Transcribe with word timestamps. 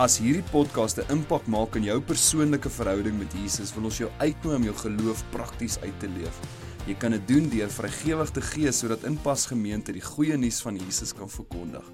As 0.00 0.14
hierdie 0.16 0.46
podcast 0.48 0.96
'n 0.96 1.12
impak 1.12 1.44
maak 1.46 1.74
in 1.76 1.84
jou 1.84 2.00
persoonlike 2.00 2.70
verhouding 2.72 3.18
met 3.18 3.32
Jesus, 3.36 3.74
wil 3.74 3.84
ons 3.84 3.98
jou 3.98 4.08
uitnooi 4.18 4.56
om 4.56 4.62
jou 4.62 4.74
geloof 4.74 5.24
prakties 5.30 5.76
uit 5.78 6.00
te 6.00 6.08
leef. 6.08 6.36
Jy 6.86 6.94
kan 6.94 7.10
dit 7.10 7.28
doen 7.28 7.48
deur 7.48 7.68
vrygewig 7.68 8.30
te 8.30 8.40
gee 8.40 8.72
sodat 8.72 9.04
Inpas 9.04 9.46
Gemeente 9.46 9.92
die 9.92 10.00
goeie 10.00 10.36
nuus 10.36 10.62
van 10.62 10.76
Jesus 10.76 11.12
kan 11.12 11.28
verkondig. 11.28 11.84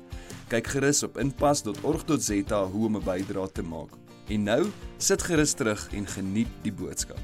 Kyk 0.48 0.66
gerus 0.66 1.02
op 1.02 1.18
inpas.org.za 1.18 2.64
hoe 2.64 2.86
om 2.86 2.96
'n 2.96 3.02
bydrae 3.02 3.52
te 3.52 3.62
maak. 3.62 3.90
En 4.28 4.42
nou, 4.42 4.70
sit 4.98 5.22
gerus 5.22 5.52
terug 5.54 5.92
en 5.92 6.06
geniet 6.06 6.48
die 6.62 6.72
boodskap. 6.72 7.18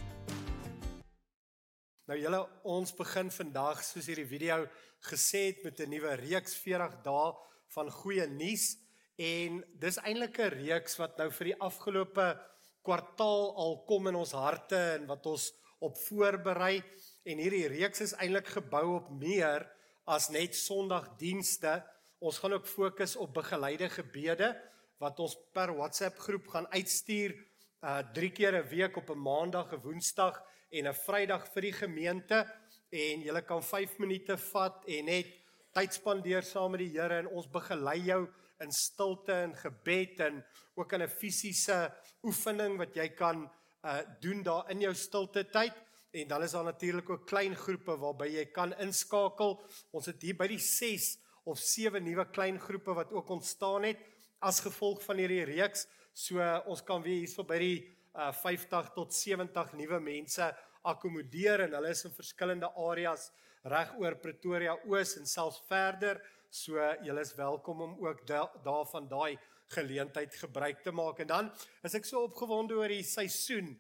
Nou 2.07 2.19
julle, 2.19 2.49
ons 2.65 2.95
begin 2.95 3.31
vandag 3.31 3.85
soos 3.85 4.07
hierdie 4.07 4.27
video 4.27 4.67
gesê 5.01 5.47
het 5.47 5.63
met 5.63 5.79
'n 5.79 5.89
nuwe 5.89 6.15
reeks 6.15 6.57
40 6.57 7.03
dae 7.05 7.35
van 7.69 7.91
goeie 7.91 8.27
nuus. 8.27 8.83
En 9.17 9.65
dis 9.79 9.99
eintlik 10.01 10.39
'n 10.39 10.55
reeks 10.57 10.97
wat 10.97 11.19
nou 11.19 11.31
vir 11.31 11.45
die 11.45 11.61
afgelope 11.61 12.41
kwartaal 12.83 13.55
al 13.57 13.85
kom 13.87 14.07
in 14.09 14.15
ons 14.15 14.33
harte 14.33 14.77
en 14.77 15.07
wat 15.07 15.27
ons 15.27 15.53
op 15.79 15.99
voorberei 15.99 16.83
en 17.25 17.39
hierdie 17.39 17.69
reeks 17.69 18.01
is 18.01 18.15
eintlik 18.15 18.47
gebou 18.47 18.97
op 18.97 19.11
meer 19.11 19.69
as 20.07 20.31
net 20.31 20.55
Sondagdienste. 20.57 21.83
Ons 22.19 22.39
gaan 22.39 22.53
ook 22.53 22.67
fokus 22.67 23.17
op 23.17 23.35
begeleide 23.35 23.89
gebede 23.89 24.55
wat 25.03 25.19
ons 25.21 25.37
per 25.53 25.75
WhatsApp 25.75 26.19
groep 26.19 26.49
gaan 26.49 26.67
uitstuur 26.71 27.35
uh 27.83 27.99
3 28.15 28.31
keer 28.31 28.55
'n 28.55 28.69
week 28.69 28.97
op 28.97 29.11
'n 29.11 29.19
Maandag, 29.19 29.73
'n 29.73 29.83
Woensdag 29.83 30.43
en 30.71 30.87
'n 30.87 30.95
Vrydag 30.95 31.49
vir 31.53 31.63
die 31.63 31.73
gemeente 31.73 32.47
en 32.91 33.23
jy 33.23 33.43
kan 33.43 33.63
5 33.63 33.99
minute 33.99 34.37
vat 34.37 34.85
en 34.87 35.05
net 35.05 35.27
tyd 35.73 35.95
spandeer 35.95 36.43
saam 36.43 36.71
met 36.71 36.81
die 36.81 36.99
Here 36.99 37.19
en 37.19 37.27
ons 37.27 37.49
begelei 37.49 37.99
jou 37.99 38.29
in 38.63 38.73
stilte 38.73 39.35
en 39.45 39.55
gebed 39.59 40.21
en 40.21 40.45
ook 40.75 40.93
in 40.93 41.03
'n 41.03 41.09
fisiese 41.09 41.93
oefening 42.23 42.79
wat 42.79 42.95
jy 42.97 43.09
kan 43.09 43.51
uh 43.85 44.01
doen 44.21 44.43
daar 44.43 44.71
in 44.71 44.81
jou 44.81 44.95
stilte 44.95 45.45
tyd 45.51 45.75
en 46.13 46.29
dan 46.29 46.43
is 46.43 46.53
daar 46.53 46.65
natuurlik 46.65 47.11
ook 47.11 47.27
klein 47.27 47.57
groepe 47.57 47.97
waarby 47.97 48.27
jy 48.27 48.45
kan 48.53 48.75
inskakel. 48.79 49.57
Ons 49.91 50.07
het 50.07 50.23
hier 50.23 50.37
by 50.37 50.47
die 50.47 50.61
6 50.61 51.19
of 51.45 51.59
7 51.59 52.05
nuwe 52.05 52.27
klein 52.31 52.61
groepe 52.61 52.95
wat 52.95 53.13
ook 53.13 53.29
ontstaan 53.29 53.83
het 53.83 53.99
as 54.39 54.61
gevolg 54.61 55.03
van 55.03 55.17
hierdie 55.17 55.45
reeks. 55.45 55.87
So 56.13 56.39
uh, 56.39 56.61
ons 56.67 56.83
kan 56.85 57.03
weer 57.03 57.23
hierso 57.25 57.45
by 57.45 57.59
die 57.59 57.79
uh 58.15 58.33
50 58.33 58.93
tot 58.95 59.15
70 59.15 59.73
nuwe 59.73 60.01
mense 60.01 60.51
akkommodeer 60.83 61.65
en 61.67 61.79
hulle 61.79 61.95
is 61.95 62.05
in 62.05 62.13
verskillende 62.13 62.69
areas 62.77 63.31
reg 63.65 63.95
oor 63.99 64.19
Pretoria 64.21 64.77
Oos 64.85 65.17
en 65.17 65.27
selfs 65.27 65.63
verder. 65.69 66.21
So 66.53 66.77
julle 67.01 67.23
is 67.25 67.33
welkom 67.33 67.81
om 67.81 67.93
ook 68.05 68.27
daarvan 68.27 69.07
da 69.09 69.17
daai 69.17 69.39
geleentheid 69.73 70.35
gebruik 70.37 70.83
te 70.85 70.93
maak. 70.93 71.23
En 71.25 71.27
dan 71.27 71.47
is 71.81 71.95
ek 71.97 72.05
so 72.05 72.27
opgewonde 72.27 72.77
oor 72.77 72.93
die 72.93 73.07
seisoen 73.09 73.71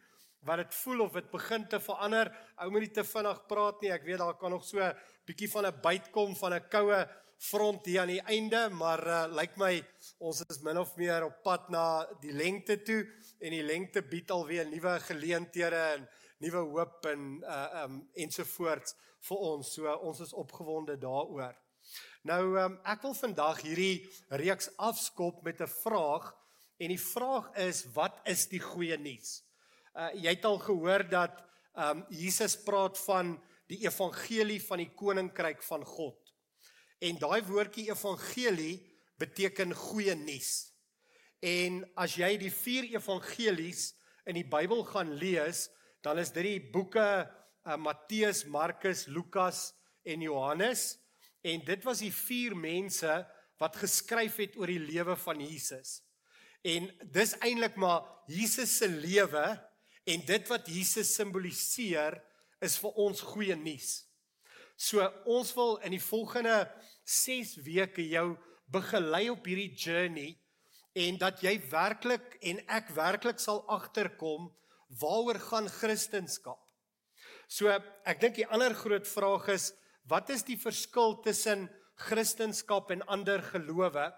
wat 0.49 0.63
dit 0.63 0.79
voel 0.79 1.03
of 1.05 1.19
dit 1.19 1.29
begin 1.35 1.67
te 1.69 1.81
verander. 1.85 2.31
Ou 2.57 2.71
moet 2.73 2.87
nie 2.87 2.95
te 2.97 3.05
vinnig 3.05 3.43
praat 3.51 3.85
nie. 3.85 3.91
Ek 3.93 4.07
weet 4.09 4.23
daar 4.25 4.39
kan 4.41 4.57
nog 4.57 4.65
so 4.65 4.81
'n 4.81 4.97
bietjie 5.29 5.51
van 5.53 5.67
'n 5.67 5.81
byt 5.85 6.09
kom 6.17 6.33
van 6.37 6.55
'n 6.55 6.69
koue 6.73 7.01
front 7.37 7.85
hier 7.87 8.01
aan 8.01 8.09
die 8.09 8.25
einde, 8.25 8.71
maar 8.71 9.07
uh, 9.07 9.27
lyk 9.29 9.57
my 9.57 9.85
ons 10.19 10.41
is 10.49 10.63
min 10.63 10.79
of 10.79 10.97
meer 10.97 11.25
op 11.25 11.43
pad 11.43 11.69
na 11.69 12.07
die 12.23 12.33
lengte 12.33 12.83
toe 12.83 13.05
en 13.41 13.51
die 13.51 13.63
lengte 13.63 14.01
bied 14.03 14.31
alweer 14.31 14.65
nuwe 14.67 14.99
geleenthede 15.01 15.83
en 15.97 16.09
nuwe 16.39 16.65
hoop 16.73 17.05
en 17.05 17.43
uh 17.45 17.85
um 17.85 18.09
ensovoorts 18.15 18.97
vir 19.29 19.37
ons. 19.37 19.75
So 19.75 19.93
ons 19.93 20.21
is 20.21 20.33
opgewonde 20.33 20.97
daaroor. 20.97 21.62
Nou 22.23 22.55
um, 22.55 22.75
ek 22.87 23.03
wil 23.03 23.17
vandag 23.19 23.65
hierdie 23.65 24.05
reeks 24.39 24.69
afskop 24.79 25.41
met 25.43 25.61
'n 25.61 25.67
vraag 25.67 26.29
en 26.79 26.93
die 26.95 27.01
vraag 27.01 27.51
is 27.59 27.83
wat 27.95 28.21
is 28.25 28.47
die 28.47 28.63
goeie 28.63 28.97
nuus? 28.97 29.43
Uh 29.95 30.11
jy 30.15 30.31
het 30.31 30.45
al 30.45 30.59
gehoor 30.63 31.03
dat 31.09 31.43
um 31.75 32.05
Jesus 32.11 32.55
praat 32.63 32.99
van 33.09 33.35
die 33.67 33.83
evangelie 33.83 34.61
van 34.63 34.79
die 34.79 34.93
koninkryk 34.95 35.63
van 35.63 35.85
God. 35.85 36.19
En 37.01 37.19
daai 37.19 37.43
woordjie 37.43 37.91
evangelie 37.91 38.79
beteken 39.19 39.75
goeie 39.75 40.15
nuus. 40.15 40.71
En 41.43 41.83
as 41.97 42.15
jy 42.15 42.37
die 42.39 42.55
vier 42.55 42.85
evangelies 42.95 43.95
in 44.27 44.39
die 44.39 44.47
Bybel 44.47 44.85
gaan 44.85 45.11
lees, 45.19 45.71
dan 46.03 46.19
is 46.19 46.31
dit 46.31 46.45
die 46.45 46.71
boeke 46.71 47.27
uh, 47.67 47.77
Matteus, 47.77 48.45
Markus, 48.45 49.07
Lukas 49.07 49.73
en 50.07 50.21
Johannes. 50.21 51.02
En 51.43 51.65
dit 51.67 51.85
was 51.85 52.03
die 52.05 52.13
vier 52.15 52.57
mense 52.57 53.11
wat 53.63 53.79
geskryf 53.79 54.39
het 54.43 54.57
oor 54.59 54.71
die 54.71 54.83
lewe 54.83 55.17
van 55.19 55.43
Jesus. 55.43 56.01
En 56.63 56.87
dis 57.15 57.35
eintlik 57.43 57.77
maar 57.81 58.07
Jesus 58.31 58.77
se 58.79 58.89
lewe 58.89 59.45
en 60.07 60.25
dit 60.27 60.49
wat 60.51 60.71
Jesus 60.71 61.15
simboliseer 61.15 62.19
is 62.63 62.79
vir 62.79 63.03
ons 63.03 63.25
goeie 63.33 63.57
nuus. 63.59 64.05
So 64.79 65.03
ons 65.31 65.51
wil 65.55 65.77
in 65.87 65.95
die 65.97 66.03
volgende 66.03 66.65
6 67.07 67.59
weke 67.67 68.05
jou 68.07 68.33
begelei 68.73 69.29
op 69.31 69.47
hierdie 69.47 69.75
journey 69.75 70.31
en 70.99 71.19
dat 71.21 71.43
jy 71.45 71.57
werklik 71.71 72.37
en 72.45 72.61
ek 72.71 72.91
werklik 72.97 73.41
sal 73.43 73.63
agterkom 73.73 74.51
waaroor 75.01 75.39
gaan 75.41 75.71
Christendom. 75.73 76.59
So 77.49 77.71
ek 77.71 78.21
dink 78.21 78.39
die 78.39 78.49
ander 78.49 78.75
groot 78.77 79.09
vraag 79.09 79.49
is 79.55 79.71
wat 80.09 80.31
is 80.31 80.43
die 80.43 80.59
verskil 80.59 81.21
tussen 81.23 81.69
Christendom 81.95 82.91
en 82.91 83.07
ander 83.07 83.43
gelowe? 83.43 84.13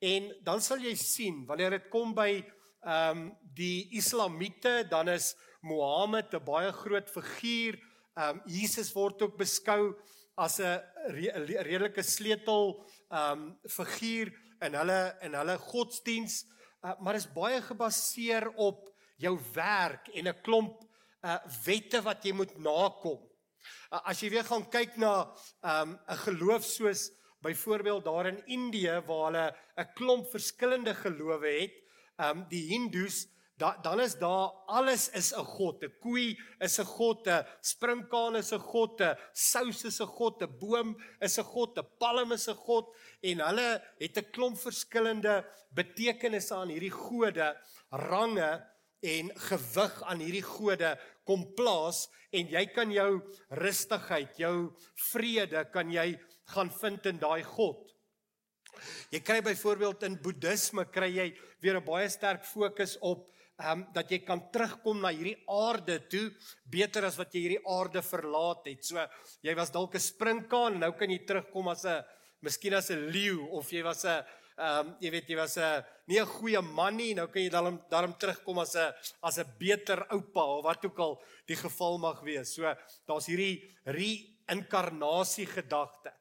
En 0.00 0.28
dan 0.44 0.60
sal 0.60 0.78
jy 0.84 0.94
sien 0.94 1.44
wanneer 1.46 1.78
dit 1.78 1.90
kom 1.90 2.14
by 2.14 2.44
ehm 2.86 3.18
um, 3.18 3.22
die 3.56 3.88
Islamiete, 3.98 4.84
dan 4.86 5.08
is 5.08 5.34
Mohammed 5.60 6.34
'n 6.34 6.44
baie 6.44 6.72
groot 6.72 7.08
figuur. 7.10 7.74
Ehm 8.14 8.36
um, 8.36 8.42
Jesus 8.46 8.92
word 8.94 9.22
ook 9.22 9.36
beskou 9.36 9.96
as 10.36 10.60
'n 10.60 10.80
re 11.08 11.30
redelike 11.62 12.02
sleutel 12.02 12.84
ehm 13.10 13.32
um, 13.32 13.58
figuur 13.68 14.32
in 14.60 14.74
hulle 14.74 15.16
in 15.22 15.34
hulle 15.34 15.58
godsdiens, 15.58 16.44
uh, 16.84 16.94
maar 17.00 17.14
is 17.14 17.32
baie 17.32 17.60
gebaseer 17.62 18.48
op 18.56 18.86
jou 19.16 19.38
werk 19.54 20.08
en 20.14 20.28
'n 20.28 20.42
klomp 20.42 20.84
uh, 21.24 21.38
wette 21.64 22.02
wat 22.02 22.24
jy 22.24 22.32
moet 22.32 22.58
nakom. 22.58 23.18
As 23.90 24.20
jy 24.22 24.30
weer 24.30 24.44
gaan 24.44 24.66
kyk 24.70 24.96
na 24.96 25.12
um, 25.62 25.94
'n 25.94 25.98
um, 26.08 26.18
geloof 26.24 26.64
soos 26.64 27.10
byvoorbeeld 27.42 28.04
daar 28.04 28.26
in 28.26 28.46
Indië 28.46 29.00
waar 29.06 29.24
hulle 29.26 29.46
'n 29.76 29.92
klomp 29.94 30.30
verskillende 30.30 30.94
gelowe 30.94 31.48
het, 31.60 31.74
um, 32.16 32.44
die 32.48 32.64
Hindus, 32.72 33.26
da, 33.56 33.76
dan 33.82 34.00
is 34.00 34.18
daar 34.18 34.50
alles 34.66 35.08
is 35.10 35.32
'n 35.32 35.44
god. 35.44 35.82
'n 35.82 35.92
Koei 36.00 36.38
is 36.60 36.78
'n 36.78 36.84
god, 36.84 37.26
'n 37.26 37.46
sprinkaan 37.60 38.36
is 38.36 38.52
'n 38.52 38.58
god, 38.58 39.00
'n 39.00 39.16
sous 39.32 39.84
is 39.84 40.00
'n 40.00 40.06
god, 40.06 40.42
'n 40.42 40.58
boom 40.58 40.96
is 41.20 41.38
'n 41.38 41.44
god, 41.44 41.78
'n 41.78 41.88
palm 41.98 42.32
is 42.32 42.48
'n 42.48 42.54
god 42.54 42.86
en 43.22 43.40
hulle 43.40 43.82
het 43.98 44.18
'n 44.18 44.30
klomp 44.30 44.58
verskillende 44.58 45.44
betekenisse 45.70 46.54
aan 46.54 46.68
hierdie 46.68 46.90
gode, 46.90 47.56
range 47.90 48.75
en 49.02 49.30
gewig 49.48 50.02
aan 50.02 50.20
hierdie 50.20 50.44
gode 50.44 50.94
kom 51.26 51.44
plaas 51.56 52.06
en 52.32 52.48
jy 52.48 52.64
kan 52.74 52.92
jou 52.92 53.10
rustigheid, 53.50 54.38
jou 54.38 54.70
vrede 55.12 55.64
kan 55.72 55.90
jy 55.90 56.14
gaan 56.54 56.70
vind 56.80 57.06
in 57.06 57.18
daai 57.18 57.42
God. 57.42 57.82
Jy 59.10 59.22
kry 59.24 59.40
byvoorbeeld 59.44 60.04
in 60.08 60.18
boeddhisme 60.22 60.84
kry 60.92 61.08
jy 61.14 61.28
weer 61.62 61.78
'n 61.80 61.84
baie 61.84 62.08
sterk 62.08 62.44
fokus 62.44 62.96
op 63.00 63.32
ehm 63.56 63.72
um, 63.72 63.86
dat 63.94 64.10
jy 64.10 64.18
kan 64.18 64.42
terugkom 64.52 65.00
na 65.00 65.08
hierdie 65.08 65.40
aarde 65.48 65.96
toe 66.12 66.28
beter 66.68 67.06
as 67.08 67.16
wat 67.16 67.32
jy 67.32 67.40
hierdie 67.40 67.64
aarde 67.64 68.02
verlaat 68.02 68.66
het. 68.66 68.84
So 68.84 69.00
jy 69.40 69.54
was 69.56 69.72
dalk 69.72 69.94
'n 69.94 70.00
sprinkaan, 70.00 70.78
nou 70.78 70.92
kan 70.92 71.10
jy 71.10 71.24
terugkom 71.24 71.68
as 71.68 71.84
'n 71.86 72.04
miskien 72.42 72.74
as 72.74 72.90
'n 72.90 73.08
leeu 73.08 73.48
of 73.50 73.72
jy 73.72 73.82
was 73.82 74.04
'n 74.04 74.24
ehm 74.56 74.88
um, 74.88 74.92
jy 75.04 75.10
weet 75.12 75.28
jy 75.28 75.36
was 75.36 75.56
'n 75.58 75.84
nie 76.08 76.20
'n 76.20 76.26
goeie 76.26 76.60
man 76.62 76.96
nie, 76.96 77.14
nou 77.14 77.26
kan 77.28 77.42
jy 77.42 77.50
dan 77.50 77.78
daarom 77.90 78.14
terugkom 78.16 78.58
as 78.58 78.74
'n 78.74 78.92
as 79.22 79.38
'n 79.38 79.52
beter 79.58 80.06
oupa 80.10 80.40
of 80.40 80.64
wat 80.64 80.84
ook 80.84 80.98
al 80.98 81.22
die 81.46 81.56
geval 81.56 81.98
mag 81.98 82.22
wees. 82.22 82.54
So 82.54 82.62
daar's 83.06 83.26
hierdie 83.26 83.62
reïnkarnasie 83.84 85.46
gedagte. 85.46 86.12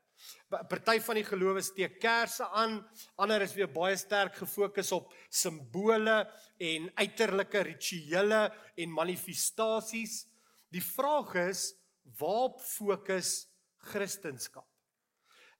Party 0.49 0.99
van 0.99 1.15
die 1.15 1.23
gelowe 1.23 1.61
steek 1.61 1.99
kersse 1.99 2.45
aan, 2.51 2.83
ander 3.17 3.41
is 3.41 3.53
weer 3.53 3.71
baie 3.71 3.95
sterk 3.97 4.35
gefokus 4.35 4.91
op 4.91 5.13
simbole 5.29 6.27
en 6.59 6.91
uiterlike 6.95 7.63
rituele 7.63 8.51
en 8.75 8.89
manifestasies. 8.91 10.25
Die 10.71 10.83
vraag 10.83 11.35
is 11.49 11.73
waarop 12.19 12.61
fokus 12.61 13.47
Christendom? 13.77 14.63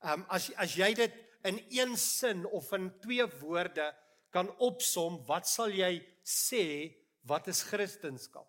Ehm 0.04 0.22
um, 0.22 0.26
as 0.30 0.52
as 0.58 0.76
jy 0.76 0.94
dit 0.94 1.25
in 1.46 1.62
een 1.70 1.96
sin 1.98 2.46
of 2.46 2.72
in 2.76 2.90
twee 3.04 3.26
woorde 3.40 3.92
kan 4.34 4.50
opsom, 4.60 5.22
wat 5.28 5.48
sal 5.48 5.72
jy 5.72 5.98
sê 6.26 6.66
wat 7.30 7.48
is 7.48 7.64
Christendom? 7.66 8.46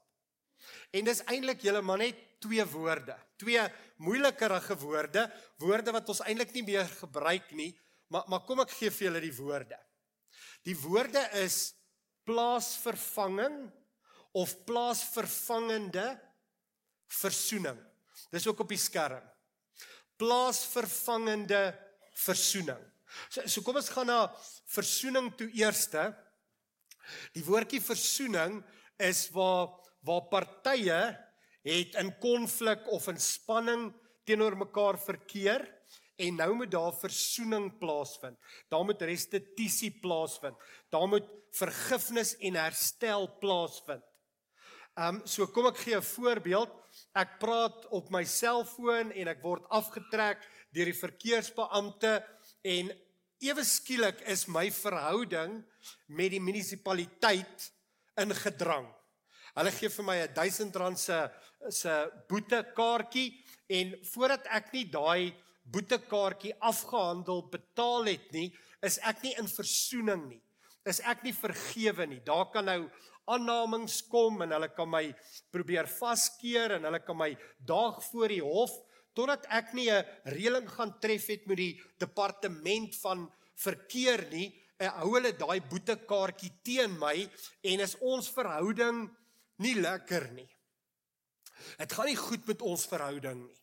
En 0.91 1.07
dis 1.07 1.23
eintlik 1.31 1.63
julle 1.65 1.83
maar 1.85 2.01
net 2.03 2.19
twee 2.43 2.65
woorde, 2.73 3.15
twee 3.41 3.63
moeilikerige 4.03 4.77
woorde, 4.83 5.27
woorde 5.63 5.95
wat 5.95 6.11
ons 6.13 6.23
eintlik 6.27 6.53
nie 6.57 6.65
meer 6.67 6.89
gebruik 6.99 7.53
nie, 7.57 7.71
maar 8.13 8.27
maar 8.31 8.45
kom 8.47 8.63
ek 8.65 8.75
gee 8.77 8.93
vir 8.93 9.09
julle 9.09 9.23
die 9.25 9.37
woorde. 9.37 9.79
Die 10.67 10.77
woorde 10.83 11.23
is 11.43 11.75
plaasvervanging 12.27 13.67
of 14.37 14.53
plaasvervangende 14.67 16.09
versoening. 17.23 17.79
Dis 18.35 18.47
ook 18.51 18.65
op 18.65 18.73
die 18.73 18.81
skerm. 18.81 19.23
Plaasvervangende 20.19 21.71
versoening. 22.25 22.83
So, 23.31 23.47
so 23.47 23.63
kom 23.65 23.79
ons 23.81 23.91
gaan 23.93 24.09
na 24.11 24.21
versoening 24.73 25.31
toe 25.39 25.49
eerste. 25.57 26.09
Die 27.37 27.45
woordjie 27.47 27.83
versoening 27.83 28.61
is 29.03 29.27
waar 29.35 29.75
waar 30.07 30.29
partye 30.31 30.99
het 31.67 31.97
in 31.99 32.13
konflik 32.23 32.85
of 32.95 33.09
in 33.11 33.19
spanning 33.19 33.89
teenoor 34.27 34.55
mekaar 34.55 34.99
verkeer 35.03 35.65
en 36.23 36.39
nou 36.39 36.53
moet 36.61 36.71
daar 36.71 36.95
versoening 36.95 37.73
plaasvind. 37.81 38.39
Daar 38.71 38.85
moet 38.87 39.03
restituisie 39.03 39.91
plaasvind. 40.01 40.57
Daar 40.95 41.09
moet 41.11 41.27
vergifnis 41.57 42.37
en 42.39 42.59
herstel 42.61 43.29
plaasvind. 43.41 44.05
Ehm 44.97 45.19
um, 45.19 45.27
so 45.29 45.45
kom 45.53 45.67
ek 45.69 45.83
gee 45.85 45.97
'n 45.97 46.03
voorbeeld. 46.03 46.73
Ek 47.13 47.39
praat 47.39 47.87
op 47.93 48.09
my 48.11 48.25
selfoon 48.25 49.13
en 49.13 49.29
ek 49.29 49.43
word 49.43 49.67
afgetrek 49.69 50.41
deur 50.75 50.91
die 50.91 51.01
verkeersbeampte 51.01 52.19
en 52.67 52.91
ewe 53.45 53.65
skielik 53.65 54.23
is 54.33 54.47
my 54.49 54.69
verhouding 54.73 55.61
met 56.09 56.33
die 56.33 56.43
munisipaliteit 56.43 57.71
in 58.21 58.33
gedrang. 58.35 58.87
Hulle 59.57 59.73
gee 59.73 59.89
vir 59.89 60.05
my 60.05 60.17
'n 60.21 60.29
R1000 60.35 60.97
se 60.97 61.19
se 61.71 61.93
boetekaartjie 62.29 63.33
en 63.69 63.95
voordat 64.13 64.47
ek 64.47 64.73
nie 64.73 64.85
daai 64.85 65.35
boetekaartjie 65.73 66.55
afgehandel 66.61 67.43
betaal 67.51 68.07
het 68.07 68.33
nie, 68.33 68.53
is 68.83 68.99
ek 68.99 69.23
nie 69.23 69.35
in 69.41 69.49
versoening 69.49 70.29
nie. 70.29 70.43
Is 70.87 71.01
ek 71.01 71.25
nie 71.25 71.33
vergewe 71.33 72.07
nie. 72.07 72.21
Daar 72.21 72.47
kan 72.53 72.65
nou 72.65 72.91
aannames 73.27 74.03
kom 74.07 74.43
en 74.43 74.53
hulle 74.55 74.69
kan 74.69 74.89
my 74.91 75.15
probeer 75.51 75.89
vaskeer 75.91 76.77
en 76.77 76.87
hulle 76.87 77.01
kan 77.03 77.19
my 77.19 77.33
daag 77.59 77.99
voor 78.11 78.29
die 78.29 78.43
hof 78.45 78.77
totdat 79.17 79.47
ek 79.49 79.73
nie 79.75 79.89
'n 79.91 80.05
reëling 80.25 80.69
gaan 80.69 80.93
tref 81.01 81.27
het 81.33 81.47
met 81.47 81.57
die 81.57 81.81
departement 81.99 82.95
van 83.03 83.27
verkeer 83.57 84.29
nie, 84.31 84.53
hou 84.79 85.15
hulle 85.15 85.33
daai 85.33 85.61
boetekaartjie 85.61 86.53
teen 86.63 86.99
my 87.01 87.29
en 87.65 87.81
is 87.81 87.97
ons 88.01 88.29
verhouding 88.29 89.07
nie 89.65 89.75
lekker 89.75 90.29
nie. 90.37 90.49
Dit 91.79 91.93
gaan 91.97 92.11
nie 92.11 92.19
goed 92.21 92.47
met 92.47 92.63
ons 92.63 92.85
verhouding 92.87 93.47
nie. 93.47 93.61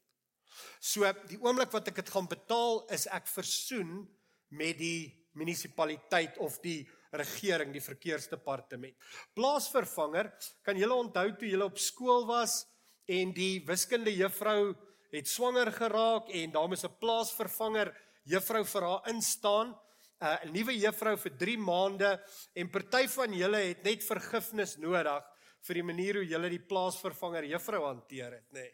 So 0.83 1.07
die 1.29 1.39
oomblik 1.39 1.71
wat 1.71 1.87
ek 1.87 2.01
dit 2.01 2.09
gaan 2.11 2.27
betaal, 2.27 2.83
is 2.91 3.05
ek 3.07 3.29
versoen 3.31 4.01
met 4.49 4.77
die 4.77 5.13
munisipaliteit 5.37 6.37
of 6.43 6.59
die 6.61 6.83
regering, 7.13 7.71
die 7.73 7.83
verkeersdepartement. 7.83 8.97
Plaasvervanger, 9.37 10.31
kan 10.65 10.77
julle 10.77 10.97
onthou 10.97 11.27
toe 11.37 11.49
julle 11.49 11.69
op 11.69 11.79
skool 11.81 12.25
was 12.29 12.63
en 13.07 13.33
die 13.35 13.61
wiskunde 13.67 14.13
juffrou 14.15 14.73
het 15.19 15.29
swanger 15.29 15.71
geraak 15.71 16.29
en 16.29 16.51
daar 16.51 16.67
moes 16.67 16.83
'n 16.83 16.97
plaasvervanger 16.99 17.93
juffrou 18.25 18.63
vir 18.65 18.81
haar 18.81 19.09
instaan, 19.09 19.75
'n 20.21 20.51
nuwe 20.51 20.77
juffrou 20.79 21.17
vir 21.17 21.37
3 21.37 21.57
maande 21.57 22.21
en 22.55 22.69
party 22.69 23.07
van 23.07 23.33
julle 23.33 23.57
het 23.57 23.83
net 23.83 24.03
vergifnis 24.03 24.77
nodig 24.77 25.23
vir 25.67 25.73
die 25.73 25.83
manier 25.83 26.15
hoe 26.15 26.27
julle 26.27 26.49
die 26.49 26.65
plaasvervanger 26.71 27.45
juffrou 27.45 27.83
hanteer 27.85 28.31
het, 28.31 28.51
nê. 28.51 28.61
Nee. 28.61 28.73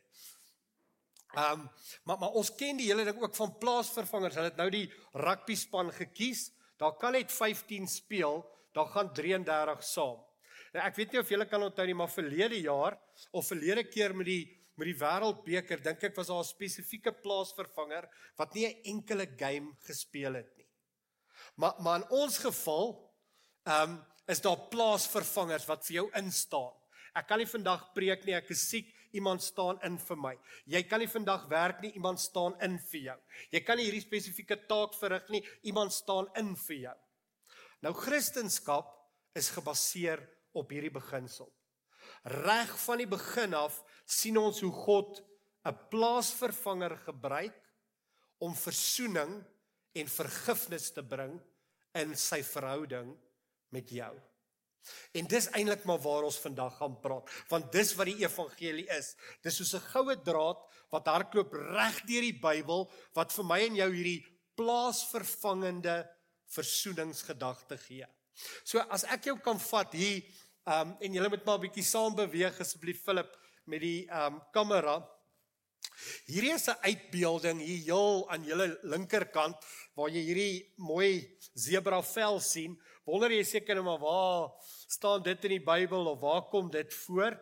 Um, 1.38 1.69
maar 2.03 2.18
maar 2.18 2.33
ons 2.39 2.50
ken 2.57 2.77
die 2.77 2.88
hele 2.89 3.06
ding 3.06 3.19
ook 3.21 3.36
van 3.36 3.57
plaasvervangers. 3.62 4.36
Hulle 4.36 4.50
het 4.50 4.57
nou 4.57 4.69
die 4.74 4.88
rugby 5.13 5.56
span 5.56 5.91
gekies. 5.94 6.50
Daar 6.81 6.95
kan 6.97 7.13
net 7.13 7.31
15 7.31 7.88
speel, 7.88 8.41
daar 8.74 8.88
gaan 8.88 9.13
33 9.13 9.83
saam. 9.83 10.24
Nou 10.74 10.86
ek 10.86 10.95
weet 10.95 11.13
nie 11.13 11.21
of 11.21 11.30
julle 11.30 11.45
kan 11.50 11.63
onthou 11.65 11.86
nie, 11.86 11.97
maar 11.97 12.09
verlede 12.09 12.62
jaar 12.62 12.97
of 13.31 13.47
verlede 13.47 13.83
keer 13.89 14.15
met 14.15 14.25
die 14.25 14.59
met 14.80 14.90
die 14.90 15.00
wêreldbeker 15.00 15.84
dink 15.84 16.04
ek 16.10 16.16
was 16.18 16.31
daar 16.31 16.44
'n 16.44 16.48
spesifieke 16.48 17.12
plaasvervanger 17.12 18.08
wat 18.38 18.56
nie 18.56 18.66
'n 18.68 18.81
enkele 18.94 19.28
game 19.38 19.76
gespeel 19.88 20.34
het 20.34 20.58
nie. 20.58 20.70
Maar 21.56 21.76
maar 21.80 22.02
in 22.02 22.10
ons 22.10 22.38
geval 22.38 23.14
ehm 23.66 23.92
um, 23.92 24.06
is 24.28 24.42
daar 24.42 24.68
plaasvervangers 24.70 25.66
wat 25.66 25.86
vir 25.86 25.96
jou 25.96 26.10
instaan. 26.14 26.74
Ek 27.16 27.28
kan 27.28 27.40
nie 27.42 27.50
vandag 27.50 27.94
preek 27.94 28.26
nie, 28.26 28.36
ek 28.36 28.52
is 28.54 28.70
siek, 28.70 28.94
iemand 29.12 29.42
staan 29.42 29.80
in 29.81 29.98
vir 29.98 30.18
my. 30.18 30.34
Jy 30.70 30.84
kan 30.90 31.02
nie 31.02 31.10
vandag 31.10 31.48
werk 31.50 31.82
nie, 31.82 31.94
iemand 31.98 32.22
staan 32.22 32.56
in 32.62 32.78
vir 32.92 33.02
jou. 33.02 33.18
Jy 33.52 33.62
kan 33.66 33.78
nie 33.78 33.88
hierdie 33.88 34.06
spesifieke 34.06 34.60
taak 34.70 34.94
verrig 35.00 35.30
nie, 35.34 35.42
iemand 35.64 35.94
staan 35.94 36.30
in 36.38 36.56
vir 36.68 36.75
jou. 36.75 36.98
Nou 37.82 37.94
Christendom 37.94 38.86
is 39.34 39.50
gebaseer 39.50 40.22
op 40.54 40.70
hierdie 40.70 40.94
beginsel. 40.94 41.50
Reg 42.24 42.72
van 42.86 42.98
die 42.98 43.10
begin 43.10 43.54
af 43.54 43.84
sien 44.06 44.38
ons 44.38 44.62
hoe 44.62 44.72
God 44.72 45.22
'n 45.66 45.78
plaasvervanger 45.90 46.98
gebruik 47.06 47.62
om 48.40 48.56
verzoening 48.56 49.44
en 49.94 50.08
vergifnis 50.08 50.92
te 50.92 51.04
bring 51.04 51.40
in 51.94 52.16
sy 52.16 52.44
verhouding 52.44 53.18
met 53.74 53.90
jou. 53.90 54.14
En 55.14 55.28
dis 55.30 55.50
eintlik 55.58 55.84
maar 55.86 56.00
waar 56.02 56.28
ons 56.30 56.40
vandag 56.40 56.78
gaan 56.80 56.96
praat, 57.04 57.30
want 57.52 57.72
dis 57.72 57.92
wat 58.00 58.10
die 58.10 58.22
evangelie 58.24 58.88
is. 58.96 59.16
Dis 59.44 59.60
soos 59.60 59.74
'n 59.76 59.90
goue 59.92 60.16
draad 60.16 60.60
wat 60.90 61.12
hardloop 61.12 61.54
reg 61.54 62.02
deur 62.08 62.22
die 62.22 62.40
Bybel 62.40 62.90
wat 63.14 63.34
vir 63.34 63.46
my 63.46 63.60
en 63.66 63.76
jou 63.76 63.92
hierdie 63.94 64.26
plaasvervangende 64.56 66.10
versoeningsgedagte 66.50 67.78
gee. 67.78 68.06
So 68.64 68.80
as 68.80 69.04
ek 69.04 69.26
jou 69.30 69.38
kan 69.40 69.60
vat 69.60 69.94
hier 69.94 70.24
um 70.66 70.98
en 71.00 71.14
jy 71.14 71.30
moet 71.30 71.46
maar 71.46 71.58
'n 71.58 71.68
bietjie 71.68 71.84
saam 71.84 72.16
beweeg 72.16 72.60
asseblief 72.60 73.04
Philip 73.04 73.38
met 73.66 73.82
die 73.82 74.08
um 74.12 74.42
kamera. 74.52 75.08
Hierdie 76.25 76.54
is 76.54 76.68
'n 76.68 76.80
uitbeelding 76.82 77.60
hier 77.62 77.84
heel 77.84 78.30
aan 78.30 78.44
julle 78.44 78.80
linkerkant 78.84 79.58
waar 79.96 80.10
jy 80.10 80.24
hierdie 80.24 80.74
mooi 80.78 81.38
zebra 81.54 82.01
vel 82.01 82.39
sien 82.39 82.80
wonder 83.10 83.32
jy 83.34 83.44
seker 83.44 83.75
nou 83.75 83.86
maar 83.88 84.01
waar 84.01 84.50
staan 84.89 85.24
dit 85.25 85.46
in 85.50 85.56
die 85.58 85.66
Bybel 85.66 86.12
of 86.12 86.20
waar 86.22 86.44
kom 86.50 86.70
dit 86.72 86.94
voor? 87.06 87.38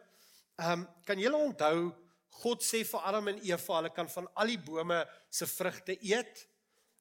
Ehm 0.57 0.81
um, 0.81 0.87
kan 1.05 1.19
julle 1.19 1.37
onthou 1.37 1.93
God 2.37 2.63
sê 2.63 2.83
vir 2.85 3.05
Adam 3.09 3.31
en 3.31 3.39
Eva 3.43 3.79
hulle 3.79 3.91
kan 3.93 4.09
van 4.13 4.27
al 4.35 4.51
die 4.53 4.59
bome 4.61 4.99
se 5.29 5.47
vrugte 5.49 5.97
eet, 6.05 6.43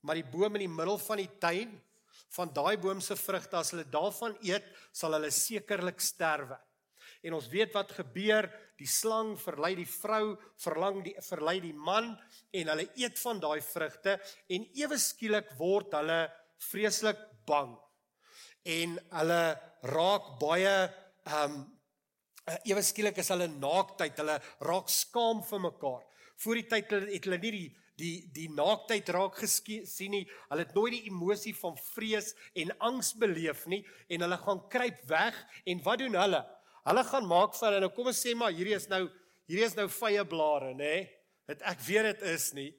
maar 0.00 0.16
die 0.16 0.24
boom 0.24 0.56
in 0.56 0.64
die 0.64 0.72
middel 0.72 0.98
van 0.98 1.20
die 1.20 1.30
tuin 1.42 1.74
van 2.36 2.52
daai 2.54 2.76
boom 2.80 3.00
se 3.00 3.16
vrugte 3.18 3.58
as 3.58 3.72
hulle 3.74 3.86
daarvan 3.90 4.36
eet, 4.44 4.66
sal 4.92 5.16
hulle 5.16 5.30
sekerlik 5.30 6.00
sterwe. 6.00 6.58
En 7.24 7.34
ons 7.38 7.48
weet 7.50 7.72
wat 7.74 7.94
gebeur, 7.96 8.48
die 8.78 8.88
slang 8.90 9.34
verlei 9.40 9.72
die 9.78 9.88
vrou, 9.88 10.36
verlang 10.60 11.00
die 11.04 11.14
verlei 11.24 11.58
die 11.64 11.74
man 11.74 12.12
en 12.52 12.70
hulle 12.72 12.90
eet 12.98 13.18
van 13.22 13.40
daai 13.40 13.60
vrugte 13.64 14.18
en 14.52 14.68
ewe 14.76 14.98
skielik 15.00 15.54
word 15.58 15.96
hulle 15.96 16.20
vreeslik 16.68 17.18
bang 17.48 17.72
en 18.66 18.98
hulle 19.14 19.40
raak 19.94 20.36
baie 20.42 20.76
ehm 20.76 21.56
um, 21.56 21.64
ewe 22.70 22.82
skielik 22.86 23.16
is 23.18 23.32
hulle 23.32 23.48
naaktheid, 23.50 24.18
hulle 24.20 24.36
raak 24.62 24.90
skaam 24.92 25.40
vir 25.42 25.60
mekaar. 25.64 26.04
Voor 26.38 26.58
die 26.60 26.68
tyd 26.70 26.92
het 26.94 27.24
hulle 27.26 27.38
nie 27.42 27.50
die 27.56 27.70
die 28.00 28.26
die 28.34 28.48
naaktheid 28.52 29.08
raak 29.14 29.38
gesien 29.40 30.12
nie. 30.12 30.24
Hulle 30.50 30.66
het 30.66 30.74
nooit 30.76 30.96
die 30.98 31.06
emosie 31.10 31.54
van 31.56 31.76
vrees 31.92 32.32
en 32.54 32.74
angs 32.88 33.14
beleef 33.18 33.64
nie 33.70 33.82
en 34.12 34.26
hulle 34.26 34.38
gaan 34.42 34.62
kruip 34.72 35.02
weg 35.10 35.38
en 35.64 35.82
wat 35.84 36.02
doen 36.02 36.18
hulle? 36.20 36.42
Hulle 36.86 37.04
gaan 37.08 37.26
maak 37.26 37.56
vir 37.58 37.68
hulle 37.68 37.84
nou 37.86 37.92
kom 37.96 38.10
ons 38.12 38.22
sê 38.22 38.34
maar 38.38 38.54
hierdie 38.54 38.76
is 38.76 38.88
nou 38.92 39.06
hierdie 39.46 39.66
is 39.66 39.76
nou 39.78 39.86
vye 39.90 40.24
blare, 40.26 40.72
nê? 40.74 41.06
Dit 41.46 41.62
ek 41.62 41.80
weet 41.86 42.10
dit 42.10 42.26
is 42.32 42.50
nie, 42.56 42.70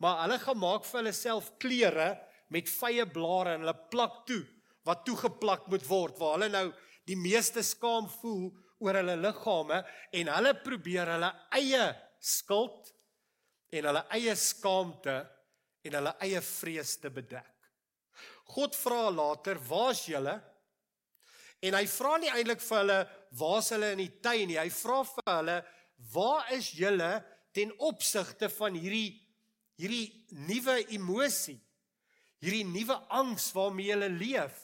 maar 0.00 0.22
hulle 0.22 0.38
gaan 0.40 0.60
maak 0.60 0.86
vir 0.88 1.02
hulle 1.02 1.14
self 1.16 1.50
klere 1.60 2.14
met 2.52 2.68
vye 2.70 3.04
blare 3.12 3.54
en 3.54 3.64
hulle 3.64 3.76
plak 3.92 4.22
toe 4.28 4.42
wat 4.88 5.04
toegeplak 5.08 5.68
moet 5.72 5.84
word 5.88 6.18
waar 6.20 6.38
hulle 6.38 6.50
nou 6.52 6.66
die 7.08 7.18
meeste 7.20 7.64
skaam 7.64 8.08
voel 8.20 8.48
oor 8.84 8.98
hulle 9.00 9.16
liggame 9.20 9.80
en 10.20 10.32
hulle 10.34 10.52
probeer 10.64 11.14
hulle 11.14 11.30
eie 11.60 11.86
skuld 12.24 12.93
en 13.74 13.88
hulle 13.90 14.04
eie 14.14 14.34
skaamte 14.38 15.16
en 15.84 15.98
hulle 15.98 16.14
eie 16.24 16.40
vrees 16.44 16.94
te 17.02 17.10
bedek. 17.12 17.50
God 18.54 18.76
vra 18.76 19.10
later, 19.10 19.58
"Waar's 19.58 20.06
julle?" 20.06 20.40
En 21.62 21.74
hy 21.74 21.86
vra 21.86 22.18
nie 22.18 22.30
eintlik 22.30 22.60
vir 22.60 22.78
hulle 22.78 22.98
waar's 23.38 23.70
hulle 23.70 23.92
in 23.92 23.98
die 23.98 24.20
tuin 24.20 24.48
nie. 24.48 24.58
Hy 24.58 24.68
vra 24.68 25.02
vir 25.08 25.30
hulle, 25.30 25.64
waar 26.12 26.52
is 26.52 26.70
julle 26.76 27.24
ten 27.52 27.72
opsigte 27.78 28.48
van 28.48 28.74
hierdie 28.74 29.20
hierdie 29.80 30.26
nuwe 30.30 30.76
emosie? 30.94 31.58
Hierdie 32.44 32.66
nuwe 32.68 32.94
angs 33.10 33.52
waarmee 33.56 33.90
julle 33.90 34.08
leef? 34.08 34.58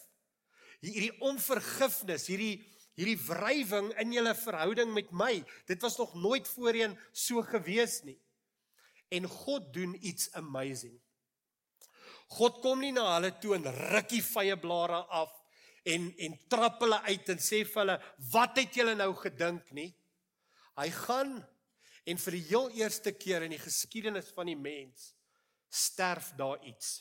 Hierdie 0.84 1.14
onvergifnis, 1.20 2.28
hierdie 2.30 2.60
hierdie 3.00 3.18
wrywing 3.30 3.92
in 4.02 4.12
julle 4.12 4.34
verhouding 4.36 4.92
met 4.92 5.10
my. 5.10 5.44
Dit 5.66 5.80
was 5.82 5.96
nog 5.96 6.14
nooit 6.14 6.48
voorheen 6.48 6.98
so 7.12 7.42
gewees 7.42 8.02
nie. 8.04 8.18
En 9.10 9.26
God 9.26 9.72
doen 9.74 9.96
iets 10.00 10.30
amazing. 10.38 10.96
God 12.30 12.60
kom 12.62 12.82
nie 12.82 12.92
na 12.94 13.08
hulle 13.16 13.32
toe 13.42 13.56
en 13.56 13.66
rukkie 13.90 14.22
vye 14.22 14.54
blare 14.62 15.02
af 15.10 15.32
en 15.90 16.10
en 16.26 16.36
trap 16.52 16.82
hulle 16.84 17.00
uit 17.08 17.32
en 17.32 17.40
sê 17.42 17.64
vir 17.64 17.80
hulle 17.82 17.96
wat 18.30 18.60
het 18.60 18.76
julle 18.78 18.94
nou 18.94 19.10
gedink 19.18 19.72
nie? 19.74 19.90
Hy 20.78 20.88
gaan 20.94 21.40
en 22.06 22.20
vir 22.22 22.36
die 22.38 22.44
heel 22.52 22.70
eerste 22.78 23.12
keer 23.16 23.46
in 23.46 23.54
die 23.56 23.62
geskiedenis 23.62 24.30
van 24.36 24.50
die 24.50 24.58
mens 24.58 25.10
sterf 25.70 26.30
daar 26.38 26.62
iets. 26.66 27.00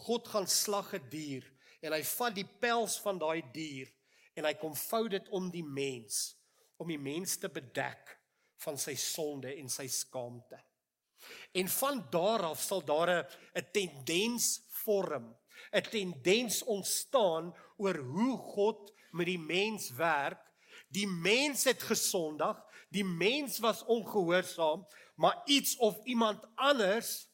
God 0.00 0.28
gaan 0.28 0.48
slag 0.48 0.94
'n 0.94 1.08
die 1.08 1.10
dier 1.16 1.48
en 1.80 1.92
hy 1.92 2.02
vat 2.02 2.34
die 2.34 2.48
pels 2.60 2.98
van 3.00 3.18
daai 3.18 3.42
dier 3.52 3.88
en 4.36 4.44
hy 4.44 4.54
kom 4.54 4.74
vou 4.74 5.08
dit 5.08 5.28
om 5.28 5.50
die 5.50 5.64
mens 5.64 6.36
om 6.80 6.88
die 6.88 6.98
mens 6.98 7.36
te 7.36 7.48
bedek 7.48 8.16
van 8.64 8.78
sy 8.80 8.94
sonde 8.96 9.52
en 9.52 9.68
sy 9.68 9.86
skaamte. 9.88 10.56
En 11.52 11.68
van 11.68 12.06
daar 12.10 12.42
af 12.42 12.62
sal 12.62 12.84
daar 12.84 13.10
'n 13.54 13.66
tendens 13.72 14.66
vorm, 14.68 15.36
'n 15.72 15.82
tendens 15.90 16.62
ontstaan 16.62 17.54
oor 17.76 17.96
hoe 17.96 18.38
God 18.38 18.92
met 19.10 19.26
die 19.26 19.38
mens 19.38 19.90
werk. 19.90 20.50
Die 20.88 21.06
mens 21.06 21.64
het 21.64 21.82
gesondag, 21.82 22.64
die 22.88 23.04
mens 23.04 23.58
was 23.58 23.84
ongehoorsaam, 23.84 24.86
maar 25.14 25.42
iets 25.44 25.76
of 25.76 26.04
iemand 26.04 26.44
anders 26.54 27.28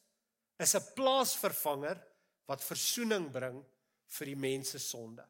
is 0.56 0.74
'n 0.74 0.92
plaasvervanger 0.94 2.06
wat 2.44 2.64
verzoening 2.64 3.30
bring 3.30 3.64
vir 4.06 4.26
die 4.26 4.36
mens 4.36 4.70
se 4.70 4.78
sonde. 4.78 5.24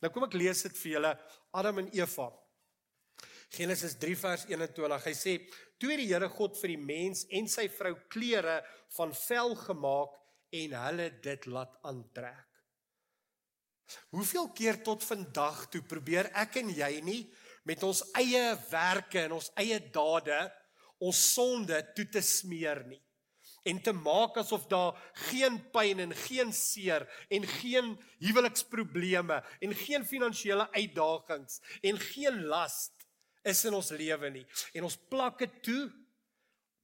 Nou 0.00 0.12
kom 0.12 0.24
ek 0.24 0.32
lees 0.32 0.62
dit 0.62 0.78
vir 0.78 0.92
julle 0.92 1.12
Adam 1.50 1.78
en 1.78 1.90
Eva. 1.96 2.30
Genesis 3.52 3.98
3 4.00 4.16
vers 4.16 4.44
21. 4.48 5.04
Hy 5.04 5.14
sê: 5.14 5.34
"Toe 5.82 5.90
het 5.90 5.98
die 5.98 6.12
Here 6.12 6.28
God 6.30 6.54
vir 6.60 6.76
die 6.76 6.84
mens 6.94 7.24
en 7.26 7.48
sy 7.50 7.66
vrou 7.66 7.96
klere 8.08 8.60
van 8.94 9.10
vel 9.18 9.56
gemaak 9.58 10.14
en 10.62 10.78
hulle 10.84 11.10
dit 11.24 11.46
laat 11.50 11.74
aantrek." 11.82 12.46
Hoeveel 14.14 14.52
keer 14.54 14.78
tot 14.86 15.02
vandag 15.02 15.66
toe 15.74 15.82
probeer 15.82 16.30
ek 16.38 16.60
en 16.62 16.70
jy 16.70 17.00
nie 17.02 17.22
met 17.68 17.82
ons 17.82 18.04
eie 18.14 18.44
werke 18.70 19.26
en 19.26 19.38
ons 19.40 19.50
eie 19.58 19.78
dade 19.92 20.38
ons 21.02 21.22
sonde 21.34 21.80
toe 21.96 22.06
te 22.14 22.22
smeer 22.22 22.84
nie 22.86 23.02
en 23.68 23.78
te 23.82 23.92
maak 23.94 24.38
asof 24.42 24.64
daar 24.70 24.96
geen 25.28 25.58
pyn 25.74 26.02
en 26.06 26.14
geen 26.24 26.50
seer 26.54 27.04
en 27.30 27.46
geen 27.58 27.92
huweliksprobleme 28.22 29.38
en 29.62 29.74
geen 29.84 30.06
finansiële 30.06 30.66
uitdagings 30.74 31.60
en 31.82 32.00
geen 32.10 32.42
las 32.50 32.88
is 33.44 33.64
in 33.68 33.74
ons 33.74 33.90
lewe 33.96 34.30
nie 34.30 34.44
en 34.74 34.86
ons 34.88 34.98
plak 35.10 35.42
dit 35.42 35.58
toe 35.66 35.82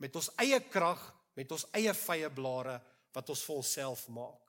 met 0.02 0.14
ons 0.18 0.30
eie 0.42 0.58
krag 0.70 1.02
met 1.38 1.52
ons 1.54 1.66
eie 1.78 1.94
vye 1.94 2.30
blare 2.34 2.78
wat 3.14 3.30
ons 3.30 3.44
vir 3.46 3.60
onsself 3.60 4.02
maak. 4.10 4.42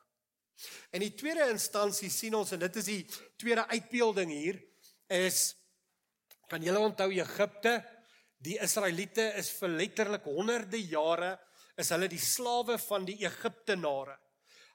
In 0.93 1.03
die 1.05 1.13
tweede 1.17 1.45
instansie 1.53 2.09
sien 2.11 2.35
ons 2.35 2.51
en 2.53 2.61
dit 2.61 2.79
is 2.81 2.89
die 2.89 3.03
tweede 3.39 3.65
uitbeelding 3.69 4.33
hier 4.33 4.59
is 5.19 5.53
kan 6.49 6.63
julle 6.65 6.81
onthou 6.81 7.11
Egipte 7.13 7.77
die 8.43 8.57
Israeliete 8.63 9.29
is 9.39 9.51
vir 9.59 9.75
letterlik 9.77 10.25
honderde 10.27 10.81
jare 10.81 11.35
is 11.79 11.91
hulle 11.93 12.09
die 12.11 12.19
slawe 12.19 12.75
van 12.81 13.05
die 13.07 13.17
Egiptenare. 13.23 14.17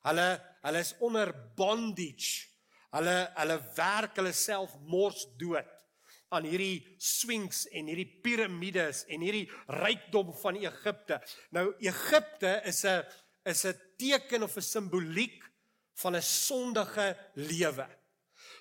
Hulle 0.04 0.28
hulle 0.64 0.80
is 0.80 0.94
onder 1.04 1.32
bondage. 1.56 2.46
Hulle 2.94 3.16
hulle 3.36 3.58
werk 3.76 4.20
hulle 4.20 4.32
self 4.36 4.76
mors 4.88 5.26
dood 5.40 5.73
aan 6.28 6.46
hierdie 6.48 6.96
sphinx 6.98 7.66
en 7.72 7.88
hierdie 7.90 8.20
piramides 8.24 9.04
en 9.08 9.20
hierdie 9.20 9.48
rykdom 9.68 10.32
van 10.40 10.56
Egipte. 10.56 11.20
Nou 11.50 11.74
Egipte 11.78 12.60
is 12.64 12.84
'n 12.84 13.04
is 13.44 13.64
'n 13.64 13.76
teken 13.98 14.42
of 14.42 14.56
'n 14.56 14.62
simboliek 14.62 15.44
van 15.94 16.16
'n 16.16 16.22
sondige 16.22 17.16
lewe. 17.34 17.88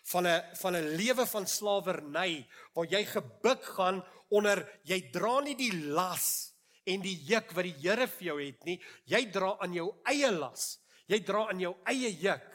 Van 0.03 0.27
'n 0.27 0.43
van 0.55 0.75
'n 0.75 0.96
lewe 0.96 1.25
van 1.25 1.48
slawerny 1.48 2.48
waar 2.74 2.86
jy 2.86 3.05
gebuk 3.05 3.63
gaan 3.63 4.03
onder 4.29 4.79
jy 4.84 5.10
dra 5.12 5.41
nie 5.41 5.55
die 5.55 5.74
las 5.74 6.53
en 6.86 7.01
die 7.01 7.15
juk 7.25 7.51
wat 7.55 7.63
die 7.63 7.77
Here 7.82 8.08
vir 8.08 8.25
jou 8.27 8.39
het 8.41 8.63
nie. 8.65 8.79
Jy 9.05 9.32
dra 9.32 9.58
aan 9.60 9.74
jou 9.74 9.89
eie 10.03 10.32
las. 10.32 10.79
Jy 11.08 11.20
dra 11.24 11.48
aan 11.50 11.60
jou 11.60 11.75
eie 11.86 12.12
juk. 12.12 12.50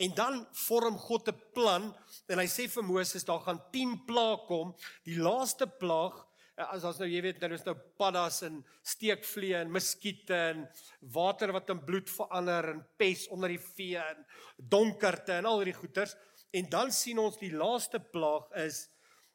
En 0.00 0.14
dan 0.16 0.46
vorm 0.66 0.96
God 0.98 1.28
'n 1.28 1.40
plan 1.52 1.94
en 2.26 2.38
hy 2.38 2.48
sê 2.48 2.68
vir 2.68 2.84
Moses 2.84 3.24
daar 3.24 3.42
gaan 3.44 3.60
10 3.72 4.04
plaae 4.08 4.38
kom. 4.46 4.74
Die 5.04 5.18
laaste 5.20 5.66
plaag 5.66 6.14
eh, 6.56 6.64
as 6.72 6.84
as 6.84 6.98
nou 6.98 7.08
jy 7.08 7.20
weet 7.22 7.40
nou 7.40 7.52
is 7.52 7.66
nou 7.66 7.76
paddas 7.98 8.42
en 8.42 8.64
steekvliee 8.82 9.60
en 9.60 9.72
muskiete 9.72 10.34
en 10.34 10.68
water 11.00 11.52
wat 11.52 11.70
in 11.70 11.84
bloed 11.84 12.08
verander 12.08 12.70
en 12.72 12.86
pes 12.96 13.28
onder 13.28 13.48
die 13.48 13.64
vee 13.76 13.98
en 13.98 14.24
donkerte 14.56 15.32
en 15.32 15.46
al 15.46 15.60
hierdie 15.60 15.80
goeters 15.82 16.16
en 16.50 16.70
dan 16.70 16.92
sien 16.92 17.18
ons 17.18 17.36
die 17.38 17.52
laaste 17.52 18.00
plaag 18.00 18.48
is 18.64 18.88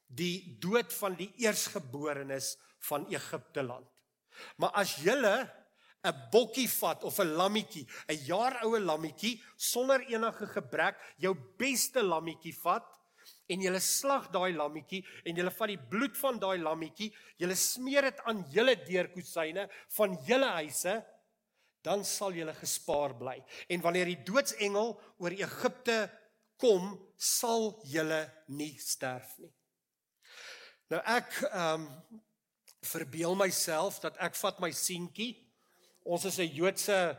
die 0.07 0.57
dood 0.62 0.93
van 0.93 1.15
die 1.17 1.31
eersgeborenes 1.41 2.55
van 2.89 3.07
Egipte 3.10 3.63
land. 3.63 3.89
Maar 4.57 4.74
as 4.81 4.95
julle 5.01 5.36
'n 6.05 6.29
bokkie 6.31 6.67
vat 6.79 7.03
of 7.03 7.19
'n 7.19 7.35
lammetjie, 7.35 7.85
'n 8.09 8.19
jaar 8.25 8.59
oue 8.63 8.79
lammetjie 8.79 9.41
sonder 9.57 10.01
enige 10.01 10.47
gebrek, 10.47 10.95
jou 11.17 11.33
beste 11.57 12.03
lammetjie 12.03 12.53
vat 12.63 12.85
en 13.50 13.62
jy 13.62 13.79
slag 13.79 14.29
daai 14.33 14.53
lammetjie 14.53 15.03
en 15.25 15.35
jy 15.35 15.50
vat 15.50 15.67
die 15.67 15.81
bloed 15.91 16.17
van 16.17 16.39
daai 16.39 16.57
lammetjie, 16.57 17.12
jy 17.38 17.55
smeer 17.55 18.09
dit 18.09 18.19
aan 18.25 18.45
julle 18.51 18.75
deurkusyne 18.75 19.69
van 19.97 20.17
julle 20.27 20.50
huise, 20.62 21.03
dan 21.85 22.03
sal 22.03 22.33
julle 22.33 22.53
gespaar 22.53 23.13
bly. 23.13 23.38
En 23.69 23.81
wanneer 23.81 24.05
die 24.05 24.24
doodsengel 24.25 24.95
oor 25.21 25.31
Egipte 25.31 26.09
kom, 26.57 26.95
sal 27.17 27.75
julle 27.85 28.25
nie 28.47 28.74
sterf 28.79 29.38
nie. 29.38 29.53
Nou 30.89 31.01
ek 31.05 31.41
ehm 31.51 31.85
um, 31.85 32.21
verbeel 32.85 33.33
myself 33.33 33.97
dat 34.03 34.17
ek 34.21 34.35
vat 34.38 34.59
my 34.62 34.69
seentjie. 34.69 35.31
Ons 36.05 36.25
is 36.29 36.38
'n 36.39 36.53
Joodse, 36.53 37.17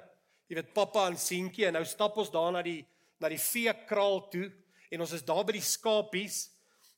jy 0.49 0.55
weet, 0.55 0.73
pappa 0.75 1.07
en 1.11 1.17
seentjie 1.19 1.67
en 1.67 1.75
nou 1.75 1.85
stap 1.85 2.17
ons 2.17 2.31
daar 2.31 2.53
na 2.53 2.63
die 2.63 2.87
na 3.21 3.29
die 3.29 3.41
veekraal 3.41 4.29
toe 4.31 4.53
en 4.91 5.01
ons 5.01 5.13
is 5.13 5.25
daar 5.25 5.45
by 5.45 5.57
die 5.57 5.65
skapies 5.65 6.51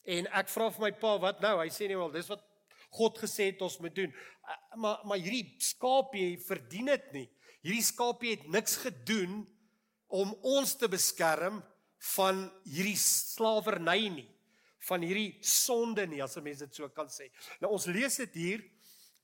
en 0.04 0.26
ek 0.26 0.48
vra 0.48 0.70
vir 0.70 0.82
my 0.82 0.92
pa 1.00 1.16
wat 1.18 1.40
nou? 1.40 1.58
Hy 1.62 1.68
sê 1.68 1.88
nee 1.88 1.96
wel, 1.96 2.10
dis 2.10 2.28
wat 2.28 2.42
God 2.90 3.18
gesê 3.18 3.52
het 3.52 3.62
ons 3.62 3.78
moet 3.80 3.94
doen. 3.94 4.12
Maar 4.76 5.00
maar 5.04 5.18
hierdie 5.18 5.56
skapie 5.60 6.38
verdien 6.38 6.86
dit 6.86 7.12
nie. 7.12 7.28
Hierdie 7.62 7.84
skapie 7.84 8.36
het 8.36 8.48
niks 8.48 8.76
gedoen 8.76 9.46
om 10.08 10.34
ons 10.42 10.76
te 10.76 10.88
beskerm 10.88 11.62
van 12.16 12.50
hierdie 12.64 12.96
slawerny 12.96 14.08
nie 14.08 14.28
van 14.88 15.04
hierdie 15.04 15.38
sonde 15.44 16.06
nie 16.06 16.22
as 16.22 16.36
'n 16.36 16.42
mens 16.42 16.58
dit 16.58 16.74
so 16.74 16.88
kan 16.88 17.08
sê. 17.08 17.30
Nou 17.60 17.72
ons 17.72 17.86
lees 17.86 18.16
dit 18.16 18.34
hier 18.34 18.64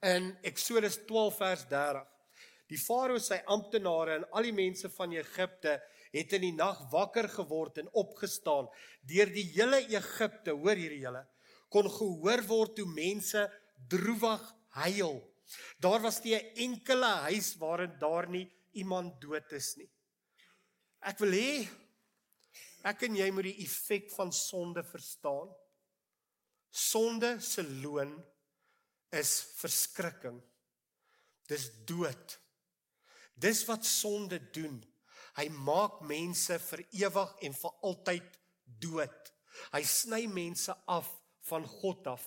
in 0.02 0.36
Eksodus 0.42 0.98
12 1.06 1.36
vers 1.36 1.64
30. 1.68 2.13
Die 2.74 2.80
farao 2.80 3.20
sy 3.22 3.38
amptenare 3.54 4.18
en 4.18 4.24
al 4.34 4.48
die 4.48 4.56
mense 4.56 4.90
van 4.96 5.12
Egipte 5.14 5.76
het 6.14 6.32
in 6.34 6.42
die 6.48 6.56
nag 6.56 6.80
wakker 6.90 7.28
geword 7.30 7.78
en 7.78 7.92
opgestaan 7.94 8.66
deur 9.06 9.30
die 9.30 9.46
hele 9.52 9.78
Egipte, 9.84 10.56
hoor 10.58 10.78
hierdie 10.78 11.04
hele, 11.04 11.22
kon 11.70 11.86
gehoor 11.90 12.42
word 12.50 12.82
hoe 12.82 12.90
mense 12.90 13.46
droewig 13.90 14.42
huil. 14.80 15.20
Daar 15.78 16.02
was 16.02 16.18
nie 16.24 16.34
'n 16.34 16.50
enkele 16.66 17.12
huis 17.30 17.54
waarin 17.62 17.94
daar 18.00 18.26
nie 18.26 18.50
iemand 18.72 19.20
dood 19.20 19.52
is 19.52 19.76
nie. 19.76 19.90
Ek 21.02 21.18
wil 21.18 21.30
hê 21.30 21.68
Ek 22.84 23.06
en 23.06 23.16
jy 23.16 23.30
moet 23.32 23.48
die 23.48 23.64
effek 23.64 24.10
van 24.12 24.32
sonde 24.32 24.82
verstaan. 24.84 25.48
Sonde 26.68 27.40
se 27.40 27.62
loon 27.80 28.12
is 29.14 29.32
verskrikking. 29.56 30.42
Dis 31.48 31.70
dood. 31.88 32.43
Dis 33.34 33.64
wat 33.68 33.86
sonde 33.86 34.38
doen. 34.54 34.78
Hy 35.34 35.48
maak 35.66 36.00
mense 36.06 36.58
vir 36.68 36.84
ewig 36.94 37.34
en 37.46 37.56
vir 37.58 37.74
altyd 37.88 38.38
dood. 38.80 39.32
Hy 39.74 39.82
sny 39.86 40.24
mense 40.30 40.74
af 40.90 41.10
van 41.48 41.66
God 41.80 42.06
af. 42.14 42.24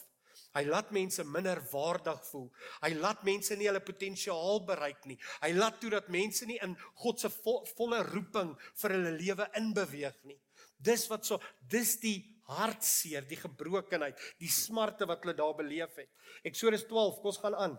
Hy 0.57 0.63
laat 0.65 0.89
mense 0.95 1.23
minder 1.27 1.59
waardig 1.71 2.19
voel. 2.31 2.47
Hy 2.81 2.91
laat 2.97 3.21
mense 3.27 3.55
nie 3.57 3.67
hulle 3.69 3.83
potensiaal 3.85 4.63
bereik 4.65 5.05
nie. 5.09 5.17
Hy 5.43 5.51
laat 5.53 5.77
toe 5.81 5.91
dat 5.93 6.09
mense 6.13 6.47
nie 6.49 6.57
in 6.65 6.73
God 7.03 7.21
se 7.21 7.29
vo 7.43 7.59
volle 7.77 8.01
roeping 8.07 8.55
vir 8.81 8.95
hulle 8.95 9.13
lewe 9.19 9.47
inbeweeg 9.59 10.17
nie. 10.29 10.39
Dis 10.77 11.05
wat 11.11 11.27
so 11.29 11.39
dis 11.69 11.97
die 12.01 12.17
hartseer, 12.47 13.25
die 13.27 13.39
gebrokenheid, 13.39 14.17
die 14.39 14.51
smarte 14.51 15.07
wat 15.09 15.25
hulle 15.25 15.35
daar 15.37 15.55
beleef 15.57 15.97
het. 15.99 16.09
Eksodus 16.47 16.87
12, 16.87 17.19
kom 17.21 17.31
ons 17.33 17.41
gaan 17.43 17.57
aan. 17.59 17.77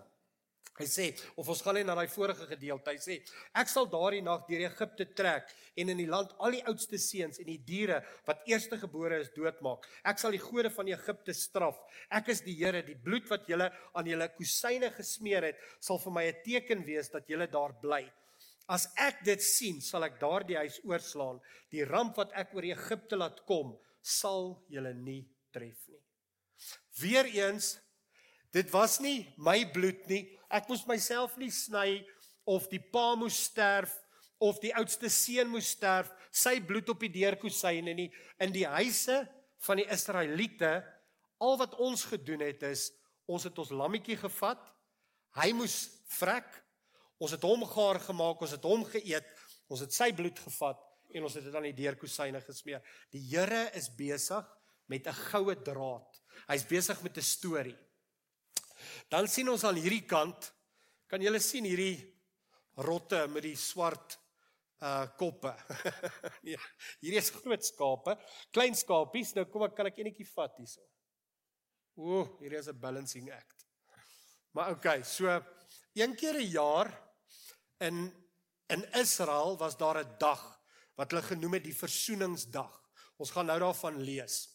Hy 0.79 0.87
sê 0.87 1.07
of 1.39 1.49
ons 1.51 1.61
gaan 1.65 1.77
net 1.79 1.87
na 1.89 1.97
daai 1.99 2.11
vorige 2.11 2.47
gedeelte. 2.51 2.93
Hy 2.95 3.01
sê 3.03 3.17
ek 3.59 3.71
sal 3.71 3.89
daardie 3.91 4.23
nag 4.25 4.45
deur 4.47 4.63
Egipte 4.69 5.09
trek 5.19 5.51
en 5.79 5.91
in 5.95 6.03
die 6.03 6.09
land 6.11 6.35
al 6.39 6.55
die 6.55 6.63
oudste 6.71 7.01
seuns 7.03 7.41
en 7.43 7.49
die 7.51 7.59
diere 7.67 7.99
wat 8.29 8.45
eerstegebore 8.51 9.19
is 9.25 9.33
doodmaak. 9.35 9.89
Ek 10.07 10.23
sal 10.23 10.35
die 10.35 10.43
gode 10.43 10.71
van 10.75 10.91
Egipte 10.93 11.35
straf. 11.35 11.81
Ek 12.15 12.31
is 12.35 12.45
die 12.47 12.55
Here, 12.59 12.83
die 12.83 12.99
bloed 12.99 13.27
wat 13.31 13.47
julle 13.51 13.71
aan 13.95 14.11
julle 14.11 14.31
kusyne 14.37 14.93
gesmeer 14.95 15.51
het, 15.51 15.59
sal 15.81 15.99
vir 16.03 16.15
my 16.15 16.25
'n 16.29 16.43
teken 16.45 16.87
wees 16.87 17.11
dat 17.11 17.27
julle 17.29 17.47
daar 17.47 17.75
bly. 17.83 18.05
As 18.69 18.89
ek 18.99 19.25
dit 19.25 19.43
sien, 19.43 19.81
sal 19.81 20.05
ek 20.05 20.21
daardie 20.21 20.57
huis 20.57 20.81
oorslaan. 20.85 21.41
Die 21.71 21.85
ramp 21.85 22.17
wat 22.17 22.33
ek 22.35 22.55
oor 22.55 22.65
Egipte 22.65 23.17
laat 23.17 23.47
kom, 23.47 23.79
sal 24.03 24.63
julle 24.69 24.93
nie 24.95 25.25
tref 25.53 25.89
nie. 25.89 26.03
Weereens 27.01 27.79
Dit 28.53 28.71
was 28.73 28.97
nie 29.05 29.27
my 29.37 29.61
bloed 29.73 30.07
nie. 30.09 30.25
Ek 30.51 30.69
moes 30.69 30.87
myself 30.89 31.37
nie 31.37 31.51
sny 31.53 32.05
of 32.49 32.69
die 32.73 32.81
pa 32.81 33.15
moes 33.19 33.37
sterf 33.49 33.93
of 34.39 34.61
die 34.63 34.71
oudste 34.79 35.11
seun 35.11 35.51
moes 35.51 35.73
sterf, 35.75 36.11
sy 36.31 36.59
bloed 36.63 36.89
op 36.93 37.01
die 37.03 37.11
deurkusyne 37.11 37.95
nie. 37.97 38.07
In 38.39 38.55
die 38.55 38.67
huise 38.71 39.25
van 39.67 39.81
die 39.81 39.89
Israeliete, 39.91 40.79
al 41.43 41.59
wat 41.59 41.75
ons 41.83 42.05
gedoen 42.07 42.45
het 42.47 42.63
is 42.67 42.89
ons 43.29 43.45
het 43.45 43.59
ons 43.61 43.75
lammetjie 43.77 44.17
gevat. 44.17 44.61
Hy 45.37 45.51
moes 45.53 45.77
vrek. 46.17 46.47
Ons 47.21 47.35
het 47.35 47.43
hom 47.45 47.65
gaar 47.69 47.99
gemaak, 48.01 48.41
ons 48.41 48.55
het 48.55 48.65
hom 48.65 48.87
geëet. 48.89 49.27
Ons 49.69 49.83
het 49.85 49.93
sy 49.93 50.13
bloed 50.17 50.39
gevat 50.47 50.81
en 51.17 51.25
ons 51.25 51.35
het 51.37 51.45
dit 51.45 51.55
aan 51.57 51.67
die 51.69 51.77
deurkusyne 51.77 52.41
gesmeer. 52.45 52.81
Die 53.13 53.21
Here 53.27 53.67
is 53.77 53.91
besig 53.93 54.47
met 54.89 55.07
'n 55.07 55.13
goue 55.31 55.55
draad. 55.57 56.09
Hy's 56.49 56.65
besig 56.65 57.03
met 57.03 57.17
'n 57.17 57.23
storie. 57.23 57.77
Dan 59.11 59.29
sien 59.29 59.49
ons 59.49 59.65
aan 59.65 59.77
hierdie 59.77 60.07
kant 60.07 60.53
kan 61.09 61.23
julle 61.23 61.41
sien 61.41 61.65
hierdie 61.65 61.97
rotte 62.85 63.27
met 63.33 63.43
die 63.43 63.57
swart 63.57 64.19
uh 64.79 65.07
koppe. 65.19 65.51
ja, 66.53 66.61
hierdie 67.03 67.19
is 67.19 67.33
groot 67.35 67.65
skape, 67.67 68.15
klein 68.55 68.77
skapies. 68.79 69.35
Nou 69.35 69.49
kom 69.51 69.65
ek 69.67 69.75
kan 69.79 69.91
ek 69.91 69.99
enetjie 69.99 70.29
vat 70.31 70.55
hierso. 70.61 70.85
Ooh, 71.99 72.39
hierdie 72.39 72.61
is 72.61 72.69
'n 72.71 72.79
balancing 72.79 73.31
act. 73.35 73.67
Maar 74.55 74.77
okay, 74.77 75.03
so 75.03 75.27
een 75.95 76.15
keer 76.15 76.39
'n 76.39 76.51
jaar 76.51 76.93
in 77.81 78.13
in 78.69 78.85
Israel 78.93 79.57
was 79.57 79.77
daar 79.77 79.99
'n 79.99 80.19
dag 80.19 80.61
wat 80.95 81.11
hulle 81.11 81.23
genoem 81.23 81.55
het 81.55 81.65
die 81.65 81.77
versoeningsdag. 81.77 82.73
Ons 83.17 83.31
gaan 83.31 83.47
nou 83.47 83.59
daarvan 83.59 84.01
lees. 84.03 84.49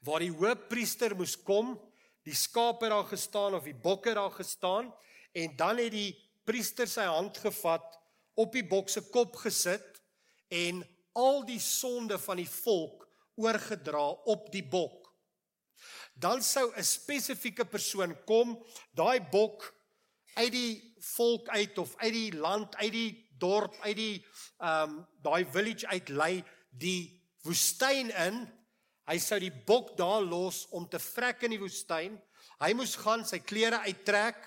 Waar 0.00 0.20
die 0.20 0.32
hoofpriester 0.32 1.16
moes 1.16 1.36
kom 1.36 1.76
die 2.24 2.34
skape 2.34 2.88
daar 2.88 3.06
gestaan 3.08 3.54
of 3.54 3.66
die 3.68 3.76
bokke 3.76 4.14
daar 4.14 4.32
gestaan 4.32 4.92
en 5.32 5.56
dan 5.56 5.78
het 5.78 5.92
die 5.92 6.12
priester 6.44 6.88
sy 6.88 7.06
hand 7.08 7.38
gevat 7.42 7.98
op 8.40 8.52
die 8.52 8.64
bok 8.66 8.88
se 8.90 9.02
kop 9.12 9.36
gesit 9.42 10.00
en 10.54 10.82
al 11.14 11.44
die 11.46 11.60
sonde 11.62 12.18
van 12.18 12.40
die 12.42 12.50
volk 12.50 13.04
oorgedra 13.40 14.04
op 14.30 14.50
die 14.52 14.64
bok. 14.64 15.10
Dan 16.14 16.42
sou 16.42 16.72
'n 16.76 16.84
spesifieke 16.84 17.64
persoon 17.64 18.14
kom, 18.24 18.64
daai 18.94 19.20
bok 19.20 19.74
uit 20.34 20.52
die 20.52 20.94
volk 20.98 21.48
uit 21.48 21.78
of 21.78 21.96
uit 21.96 22.12
die 22.12 22.34
land, 22.34 22.76
uit 22.76 22.92
die 22.92 23.28
dorp, 23.38 23.74
uit 23.82 23.96
die 23.96 24.26
ehm 24.58 24.90
um, 24.90 25.06
daai 25.22 25.44
village 25.44 25.86
uit 25.86 26.08
lei 26.08 26.44
die 26.70 27.22
woestyn 27.42 28.10
in 28.10 28.63
Hy 29.04 29.18
sou 29.20 29.38
die 29.42 29.52
bok 29.52 29.92
daar 29.98 30.22
los 30.24 30.64
om 30.72 30.86
te 30.88 30.98
vrek 30.98 31.44
in 31.44 31.54
die 31.56 31.60
woestyn. 31.60 32.16
Hy 32.62 32.70
moes 32.76 32.94
gaan 32.96 33.24
sy 33.28 33.42
klere 33.44 33.82
uittrek, 33.84 34.38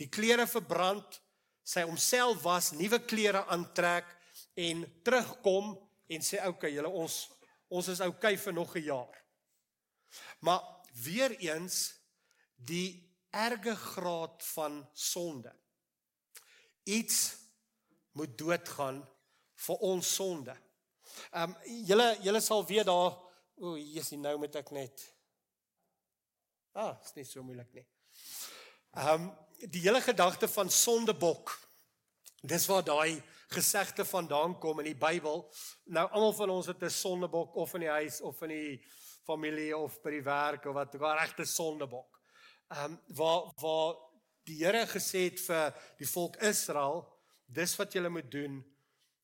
die 0.00 0.08
klere 0.08 0.46
verbrand, 0.48 1.20
sy 1.68 1.84
homself 1.84 2.40
was, 2.46 2.72
nuwe 2.72 3.02
klere 3.04 3.42
aantrek 3.52 4.08
en 4.56 4.86
terugkom 5.04 5.74
en 6.08 6.24
sê 6.24 6.40
okay, 6.48 6.72
julle 6.72 6.88
ons 6.88 7.26
ons 7.68 7.88
is 7.92 8.00
okay 8.00 8.36
vir 8.40 8.54
nog 8.56 8.76
'n 8.76 8.84
jaar. 8.84 9.16
Maar 10.40 10.62
weer 11.04 11.36
eens 11.36 11.94
die 12.56 13.04
erge 13.30 13.76
graad 13.76 14.42
van 14.54 14.88
sonde. 14.92 15.52
Iets 16.84 17.36
moet 18.12 18.38
doodgaan 18.38 19.04
vir 19.54 19.76
ons 19.76 20.14
sonde. 20.14 20.56
Ehm 21.32 21.50
um, 21.50 21.56
julle 21.84 22.18
julle 22.22 22.40
sal 22.40 22.66
weet 22.66 22.86
daar 22.86 23.27
O, 23.58 23.76
Jesusie, 23.76 24.18
nou 24.18 24.36
moet 24.38 24.54
ek 24.56 24.70
net 24.70 25.06
Ah, 26.78 26.94
is 27.02 27.14
nie 27.16 27.24
so 27.26 27.42
moeilik 27.42 27.72
nie. 27.74 27.82
Ehm 28.94 29.24
um, 29.24 29.30
die 29.58 29.80
hele 29.82 29.98
gedagte 29.98 30.46
van 30.46 30.68
sondebok. 30.70 31.50
Dis 32.46 32.68
waar 32.70 32.84
daai 32.86 33.18
gesegde 33.50 34.04
vandaan 34.06 34.54
kom 34.62 34.78
in 34.78 34.86
die 34.92 35.00
Bybel. 35.00 35.40
Nou 35.90 36.04
almal 36.06 36.36
van 36.38 36.52
ons 36.54 36.68
het 36.70 36.82
'n 36.82 36.90
sondebok 36.90 37.56
of 37.56 37.74
in 37.74 37.80
die 37.80 37.90
huis 37.90 38.20
of 38.20 38.42
in 38.42 38.48
die 38.48 38.84
familie 39.26 39.76
of 39.76 40.00
by 40.02 40.10
die 40.10 40.22
werk 40.22 40.66
of 40.66 40.74
wat, 40.74 40.94
'n 40.94 41.18
regte 41.18 41.44
sondebok. 41.44 42.20
Ehm 42.68 42.84
um, 42.84 43.00
waar 43.06 43.50
waar 43.56 43.96
die 44.44 44.64
Here 44.64 44.86
gesê 44.86 45.24
het 45.30 45.40
vir 45.40 45.74
die 45.98 46.08
volk 46.08 46.36
Israel, 46.36 47.08
dis 47.46 47.76
wat 47.76 47.92
julle 47.92 48.08
moet 48.08 48.30
doen. 48.30 48.62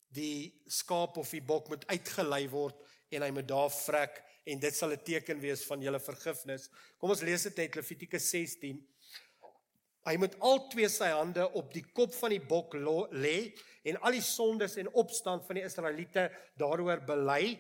Die 0.09 0.63
skaap 0.67 1.17
of 1.17 1.31
die 1.31 1.43
bok 1.43 1.69
moet 1.69 1.87
uitgelei 1.87 2.49
word 2.49 2.84
en 3.15 3.25
hy 3.27 3.31
moet 3.35 3.49
daar 3.49 3.71
vrek 3.73 4.21
en 4.45 4.61
dit 4.61 4.77
sal 4.77 4.93
'n 4.93 5.05
teken 5.05 5.41
wees 5.41 5.65
van 5.65 5.81
julle 5.81 6.01
vergifnis. 6.01 6.69
Kom 6.99 7.11
ons 7.11 7.23
lees 7.23 7.43
dit 7.43 7.59
uit 7.59 7.75
Levitikus 7.75 8.31
16. 8.31 8.83
Hy 10.05 10.17
moet 10.17 10.35
al 10.41 10.69
twee 10.69 10.89
sy 10.89 11.09
hande 11.09 11.47
op 11.57 11.73
die 11.73 11.85
kop 11.97 12.13
van 12.15 12.31
die 12.31 12.41
bok 12.41 12.75
lê 12.75 13.55
en 13.85 13.97
al 14.05 14.13
die 14.13 14.25
sondes 14.25 14.77
en 14.77 14.93
opstand 14.93 15.47
van 15.47 15.57
die 15.57 15.65
Israeliete 15.65 16.31
daaroor 16.61 17.01
bely. 17.07 17.59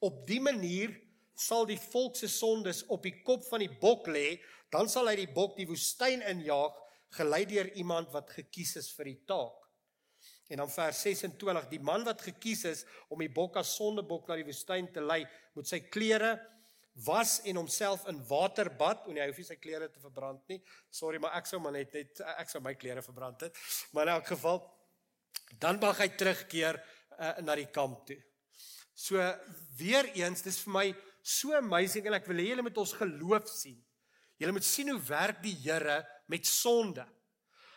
Op 0.00 0.26
die 0.26 0.40
manier 0.40 0.92
sal 1.36 1.66
die 1.68 1.80
volk 1.80 2.16
se 2.16 2.28
sondes 2.28 2.82
op 2.92 3.02
die 3.02 3.22
kop 3.22 3.44
van 3.48 3.60
die 3.60 3.72
bok 3.80 4.08
lê, 4.08 4.40
dan 4.72 4.88
sal 4.88 5.08
hy 5.08 5.16
die 5.16 5.32
bok 5.32 5.56
die 5.56 5.68
woestyn 5.68 6.22
injaag, 6.22 6.74
gelei 7.16 7.44
deur 7.48 7.68
iemand 7.76 8.12
wat 8.12 8.30
gekies 8.30 8.76
is 8.76 8.90
vir 8.96 9.12
die 9.12 9.20
taak. 9.28 9.65
En 10.48 10.62
dan 10.62 10.70
vers 10.70 11.00
26, 11.02 11.68
die 11.72 11.82
man 11.82 12.04
wat 12.06 12.22
gekies 12.22 12.64
is 12.70 12.84
om 13.10 13.22
die 13.22 13.32
bok 13.32 13.56
as 13.58 13.74
sondebok 13.74 14.28
na 14.28 14.36
die 14.38 14.46
woestyn 14.46 14.86
te 14.94 15.02
lei, 15.02 15.24
moet 15.56 15.66
sy 15.66 15.80
klere 15.90 16.36
was 17.04 17.40
en 17.44 17.58
homself 17.60 18.06
in 18.08 18.22
water 18.28 18.70
bad, 18.78 19.02
en 19.08 19.18
hy 19.20 19.26
hoef 19.28 19.40
nie 19.42 19.48
sy 19.48 19.58
klere 19.60 19.88
te 19.92 20.00
verbrand 20.00 20.46
nie. 20.48 20.60
Sorry, 20.88 21.18
maar 21.20 21.34
ek 21.36 21.50
sou 21.50 21.60
maar 21.60 21.74
net 21.74 21.92
net 21.96 22.22
ek 22.38 22.52
sou 22.52 22.62
my 22.64 22.72
klere 22.78 23.02
verbrand 23.04 23.48
het. 23.48 23.58
Maar 23.92 24.08
in 24.08 24.14
elk 24.14 24.30
geval 24.32 24.62
dan 25.60 25.80
mag 25.82 26.00
hy 26.00 26.08
terugkeer 26.16 26.78
uh, 26.78 27.34
na 27.44 27.56
die 27.58 27.68
kamp 27.72 28.06
toe. 28.08 28.16
So 28.96 29.20
weer 29.76 30.08
eens, 30.16 30.40
dis 30.46 30.62
vir 30.64 30.72
my 30.72 30.86
so 31.26 31.52
amazing 31.58 32.08
en 32.08 32.16
ek 32.16 32.30
wil 32.30 32.40
hê 32.40 32.48
julle 32.52 32.64
moet 32.64 32.80
ons 32.80 32.96
geloof 32.96 33.50
sien. 33.50 33.76
Julle 34.40 34.54
moet 34.56 34.66
sien 34.66 34.88
hoe 34.92 35.00
werk 35.10 35.42
die 35.44 35.54
Here 35.66 36.00
met 36.32 36.48
sonde. 36.48 37.04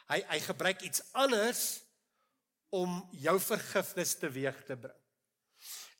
Hy 0.09 0.21
hy 0.31 0.39
gebruik 0.47 0.85
iets 0.87 1.03
anders 1.17 1.63
om 2.69 2.99
jou 3.11 3.35
vergifnis 3.41 4.15
teweeg 4.19 4.63
te 4.65 4.77
bring. 4.77 4.97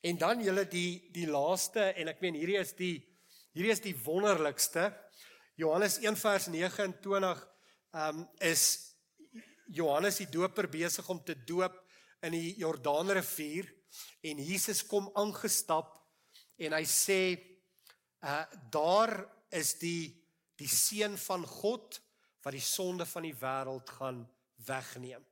En 0.02 0.18
dan 0.18 0.42
julle 0.44 0.64
die 0.70 1.10
die 1.12 1.28
laaste 1.28 1.90
en 2.00 2.12
ek 2.12 2.22
meen 2.24 2.38
hierdie 2.40 2.60
is 2.60 2.72
die 2.78 2.96
hierdie 3.56 3.74
is 3.74 3.84
die 3.84 3.96
wonderlikste. 4.06 4.88
Johannes 5.60 5.98
1 6.00 6.16
vers 6.22 6.48
29 6.48 7.42
um 8.00 8.22
is 8.46 8.64
Johannes 9.68 10.22
die 10.22 10.30
doper 10.32 10.70
besig 10.72 11.10
om 11.10 11.20
te 11.26 11.36
doop 11.36 11.76
in 12.26 12.36
die 12.38 12.56
Jordaanrivier 12.62 13.68
en 14.24 14.42
Jesus 14.44 14.84
kom 14.88 15.10
aangestap 15.18 15.92
en 16.60 16.76
hy 16.78 16.86
sê 16.88 17.22
uh 18.24 18.44
daar 18.72 19.14
is 19.56 19.76
die 19.82 20.12
die 20.60 20.68
seun 20.68 21.16
van 21.18 21.46
God 21.48 22.00
wat 22.44 22.56
die 22.56 22.64
sonde 22.64 23.08
van 23.08 23.26
die 23.28 23.36
wêreld 23.36 23.90
gaan 24.00 24.24
wegneem. 24.68 25.24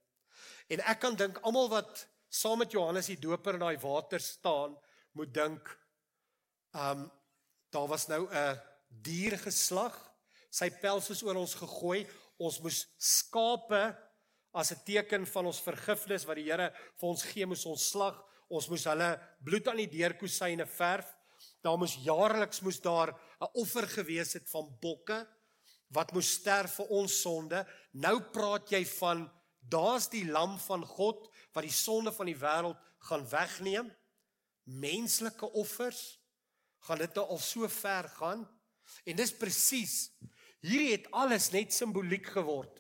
En 0.70 0.80
ek 0.80 1.00
kan 1.00 1.16
dink 1.16 1.40
almal 1.44 1.70
wat 1.70 2.08
saam 2.30 2.60
met 2.60 2.72
Johannes 2.72 3.10
die 3.12 3.20
Doper 3.20 3.56
in 3.56 3.64
daai 3.64 3.80
water 3.82 4.20
staan, 4.20 4.76
moet 5.14 5.34
dink 5.34 5.70
um 6.78 7.08
daar 7.74 7.88
was 7.88 8.08
nou 8.08 8.28
'n 8.32 8.60
dier 8.90 9.38
geslag. 9.38 9.96
Sy 10.50 10.70
pels 10.82 11.10
is 11.10 11.24
oor 11.24 11.36
ons 11.36 11.54
gegooi. 11.54 12.08
Ons 12.40 12.60
moes 12.62 12.88
skape 12.98 13.98
as 14.54 14.72
'n 14.72 14.84
teken 14.86 15.26
van 15.26 15.46
ons 15.46 15.62
vergifnis 15.62 16.26
wat 16.26 16.36
die 16.36 16.50
Here 16.50 16.72
vir 16.72 17.10
ons 17.10 17.24
gee, 17.24 17.46
moes 17.46 17.66
ons 17.66 17.90
slag. 17.90 18.24
Ons 18.50 18.70
moes 18.70 18.84
hulle 18.84 19.20
bloed 19.44 19.68
aan 19.68 19.78
die 19.78 19.92
deurkusyne 19.92 20.66
verf. 20.66 21.16
Daar 21.62 21.78
moes 21.78 21.98
jaarliks 22.04 22.62
moes 22.62 22.80
daar 22.80 23.10
'n 23.42 23.52
offer 23.54 23.88
gewees 23.88 24.34
het 24.34 24.50
van 24.50 24.78
bokke 24.82 25.28
wat 25.90 26.12
moes 26.14 26.34
sterf 26.40 26.80
vir 26.80 26.88
ons 26.88 27.22
sonde. 27.22 27.66
Nou 27.94 28.20
praat 28.22 28.70
jy 28.70 28.86
van 28.86 29.30
Daar's 29.70 30.10
die 30.10 30.26
lam 30.26 30.58
van 30.64 30.86
God 30.86 31.28
wat 31.56 31.66
die 31.66 31.74
sonde 31.74 32.14
van 32.16 32.30
die 32.30 32.38
wêreld 32.40 32.80
gaan 33.10 33.26
wegneem. 33.30 33.92
Menslike 34.64 35.52
offers 35.60 36.20
gaan 36.88 37.02
dit 37.04 37.16
nou 37.16 37.26
al 37.36 37.42
so 37.44 37.68
ver 37.72 38.10
gaan. 38.20 38.46
En 39.04 39.20
dis 39.20 39.34
presies. 39.36 39.96
Hierdie 40.64 40.94
het 40.96 41.08
alles 41.16 41.52
net 41.54 41.76
simboliek 41.76 42.28
geword. 42.36 42.80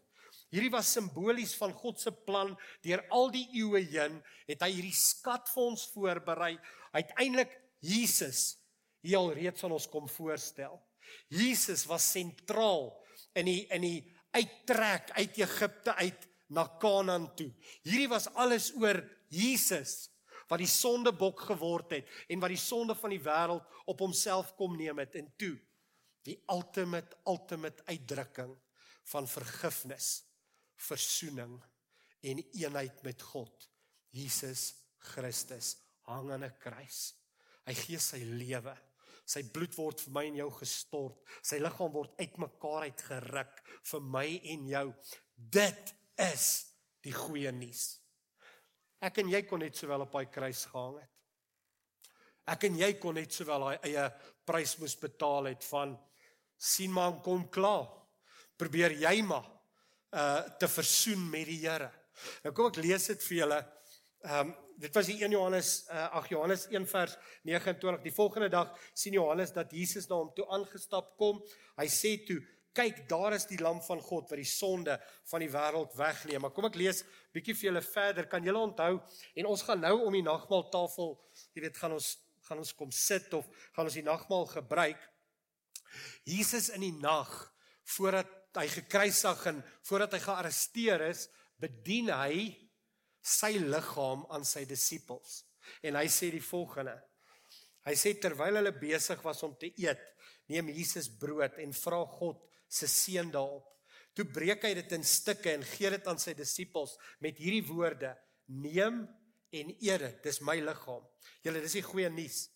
Hierdie 0.53 0.71
was 0.71 0.93
simbolies 0.95 1.53
van 1.59 1.73
God 1.75 1.99
se 1.99 2.11
plan 2.11 2.53
deur 2.85 3.03
al 3.11 3.27
die 3.33 3.45
eeue 3.59 3.81
heen 3.91 4.21
het 4.47 4.63
hy 4.63 4.69
hierdie 4.77 4.95
skat 4.95 5.49
vir 5.51 5.71
ons 5.73 5.83
voorberei. 5.91 6.53
Uiteindelik 6.95 7.51
Jesus 7.83 8.55
hier 9.03 9.19
al 9.19 9.33
reeds 9.35 9.65
aan 9.65 9.75
ons 9.75 9.89
kom 9.91 10.07
voorstel. 10.11 10.79
Jesus 11.31 11.83
was 11.87 12.07
sentraal 12.15 12.89
in 13.37 13.51
die 13.51 13.61
in 13.75 13.83
die 13.83 13.99
uittrek 14.35 15.11
uit 15.19 15.39
Egipte 15.43 15.95
uit 15.99 16.27
na 16.49 16.67
Kanaan 16.79 17.29
toe. 17.35 17.49
Hierdie 17.83 18.09
was 18.11 18.27
alles 18.35 18.71
oor 18.75 19.01
Jesus 19.29 20.09
wat 20.47 20.61
die 20.63 20.69
sondebok 20.71 21.41
geword 21.49 21.97
het 21.97 22.11
en 22.31 22.39
wat 22.39 22.53
die 22.53 22.61
sonde 22.61 22.95
van 22.95 23.11
die 23.11 23.23
wêreld 23.23 23.65
op 23.87 24.03
homself 24.03 24.53
kom 24.59 24.77
neem 24.79 24.99
het 25.03 25.17
en 25.19 25.27
toe 25.39 25.55
die 26.27 26.37
ultimate 26.51 27.15
ultimate 27.27 27.83
uitdrukking 27.87 28.51
van 29.07 29.27
vergifnis, 29.31 30.23
versoening 30.75 31.55
en 32.27 32.41
eenheid 32.59 32.99
met 33.03 33.21
God. 33.21 33.69
Jesus 34.11 34.73
Christus 35.13 35.75
hang 36.07 36.31
aan 36.31 36.43
'n 36.43 36.57
kruis. 36.59 37.13
Hy 37.65 37.73
gee 37.73 37.99
sy 37.99 38.19
lewe. 38.23 38.75
Sy 39.27 39.43
bloed 39.43 39.75
word 39.75 39.99
vir 39.99 40.13
my 40.13 40.25
en 40.25 40.35
jou 40.35 40.51
gestort. 40.51 41.17
Sy 41.43 41.59
liggaam 41.59 41.91
word 41.91 42.15
uitmekaar 42.19 42.87
uitgeruk 42.87 43.63
vir 43.83 44.01
my 44.01 44.27
en 44.43 44.67
jou. 44.67 44.93
Dit 45.35 45.93
is 46.17 46.47
die 47.05 47.13
goeie 47.13 47.51
nuus. 47.53 47.97
Ek 49.03 49.19
en 49.21 49.29
jy 49.29 49.43
kon 49.45 49.61
net 49.61 49.77
sowel 49.77 50.07
op 50.07 50.15
daai 50.15 50.31
kruis 50.33 50.65
gehang 50.71 50.97
het. 51.01 51.13
Ek 52.47 52.63
en 52.69 52.79
jy 52.79 52.93
kon 53.01 53.17
net 53.19 53.35
sowel 53.35 53.65
daai 53.67 53.89
eie 53.91 54.07
prys 54.47 54.77
moes 54.81 54.95
betaal 54.99 55.51
het 55.51 55.65
van 55.67 55.93
sien 56.57 56.93
maar 56.93 57.19
kom 57.23 57.45
klaar. 57.53 57.89
Probeer 58.57 58.97
jy 59.03 59.21
maar 59.27 59.45
uh 60.17 60.41
te 60.59 60.69
versoen 60.71 61.27
met 61.29 61.45
die 61.49 61.59
Here. 61.61 61.91
Nou 62.43 62.53
kom 62.55 62.71
ek 62.71 62.79
lees 62.81 63.09
dit 63.11 63.27
vir 63.29 63.37
julle. 63.43 63.59
Ehm 64.25 64.47
um, 64.47 64.55
dit 64.77 64.93
was 64.93 65.07
die 65.09 65.17
1 65.25 65.33
Johannes 65.33 65.69
uh, 65.89 66.03
ag 66.19 66.27
Johannes 66.29 66.67
1 66.69 66.83
vers 66.85 67.15
29. 67.49 68.03
Die 68.03 68.13
volgende 68.13 68.49
dag 68.53 68.75
sien 68.93 69.15
Johannes 69.17 69.53
dat 69.53 69.71
Jesus 69.73 70.05
na 70.09 70.19
hom 70.19 70.29
toe 70.37 70.45
aangestap 70.53 71.15
kom. 71.17 71.41
Hy 71.81 71.87
sê 71.89 72.13
toe 72.27 72.37
kyk 72.77 73.03
daar 73.09 73.33
is 73.37 73.47
die 73.49 73.59
lam 73.61 73.79
van 73.85 74.01
God 74.03 74.29
wat 74.29 74.39
die 74.39 74.47
sonde 74.47 74.97
van 75.31 75.43
die 75.43 75.51
wêreld 75.51 75.95
wegneem. 75.97 76.43
Maar 76.43 76.53
kom 76.53 76.69
ek 76.69 76.77
lees 76.79 77.03
bietjie 77.35 77.55
vir 77.57 77.71
julle 77.71 77.83
verder. 77.85 78.29
Kan 78.29 78.45
julle 78.45 78.61
onthou 78.69 78.93
en 79.35 79.49
ons 79.49 79.65
gaan 79.65 79.81
nou 79.83 79.95
om 80.05 80.15
die 80.15 80.25
nagmaaltafel, 80.25 81.15
jy 81.55 81.65
weet, 81.65 81.81
gaan 81.81 81.97
ons 81.97 82.15
gaan 82.47 82.61
ons 82.61 82.71
kom 82.79 82.91
sit 82.95 83.33
of 83.35 83.47
gaan 83.75 83.89
ons 83.89 83.97
die 83.97 84.05
nagmaal 84.05 84.45
gebruik. 84.47 85.01
Jesus 86.27 86.69
in 86.75 86.85
die 86.85 86.95
nag 86.95 87.31
voordat 87.97 88.31
hy 88.57 88.67
gekruisig 88.71 89.43
en 89.51 89.59
voordat 89.89 90.15
hy 90.15 90.21
gearresteer 90.23 91.03
is, 91.09 91.27
bedien 91.59 92.11
hy 92.13 92.47
sy 93.19 93.57
liggaam 93.59 94.23
aan 94.33 94.45
sy 94.47 94.63
disippels. 94.69 95.41
En 95.83 95.97
hy 95.99 96.05
sê 96.11 96.31
die 96.31 96.43
volgende. 96.43 96.95
Hy 97.87 97.95
sê 97.99 98.13
terwyl 98.19 98.59
hulle 98.59 98.73
besig 98.79 99.19
was 99.23 99.43
om 99.47 99.53
te 99.59 99.69
eet, 99.79 100.01
neem 100.51 100.71
Jesus 100.75 101.09
brood 101.19 101.59
en 101.59 101.75
vra 101.75 102.01
God 102.17 102.43
se 102.67 102.87
seën 102.91 103.31
daarop. 103.31 103.65
Toe 104.17 104.25
breek 104.33 104.65
hy 104.65 104.73
dit 104.79 104.93
in 104.97 105.05
stukke 105.05 105.51
en 105.53 105.65
gee 105.75 105.91
dit 105.93 106.07
aan 106.09 106.19
sy 106.21 106.33
disippels 106.37 106.95
met 107.23 107.37
hierdie 107.37 107.65
woorde: 107.67 108.15
Neem 108.47 109.03
en 109.53 109.73
eet 109.77 110.03
dit, 110.03 110.19
dis 110.25 110.41
my 110.45 110.57
liggaam. 110.63 111.05
Julle, 111.45 111.61
dis 111.63 111.77
die 111.77 111.85
goeie 111.85 112.09
nuus. 112.11 112.47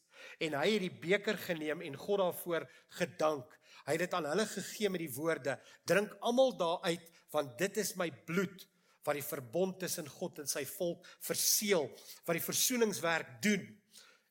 En 0.42 0.58
hy 0.58 0.68
het 0.76 0.84
die 0.84 0.94
beker 1.04 1.38
geneem 1.42 1.84
en 1.86 1.98
God 1.98 2.22
daarvoor 2.24 2.66
gedank. 2.98 3.54
Hy 3.86 3.96
het 3.96 4.04
dit 4.06 4.18
aan 4.18 4.30
hulle 4.30 4.46
gegee 4.50 4.92
met 4.94 5.04
die 5.06 5.14
woorde: 5.16 5.58
Drink 5.90 6.14
almal 6.26 6.56
daaruit, 6.58 7.08
want 7.34 7.58
dit 7.62 7.82
is 7.82 7.96
my 8.00 8.10
bloed 8.28 8.68
wat 9.06 9.18
die 9.18 9.26
verbond 9.26 9.80
tussen 9.82 10.10
God 10.20 10.44
en 10.44 10.50
sy 10.50 10.62
volk 10.76 11.08
verseël, 11.26 11.88
wat 12.28 12.38
die 12.38 12.46
versoeningswerk 12.46 13.40
doen. 13.42 13.64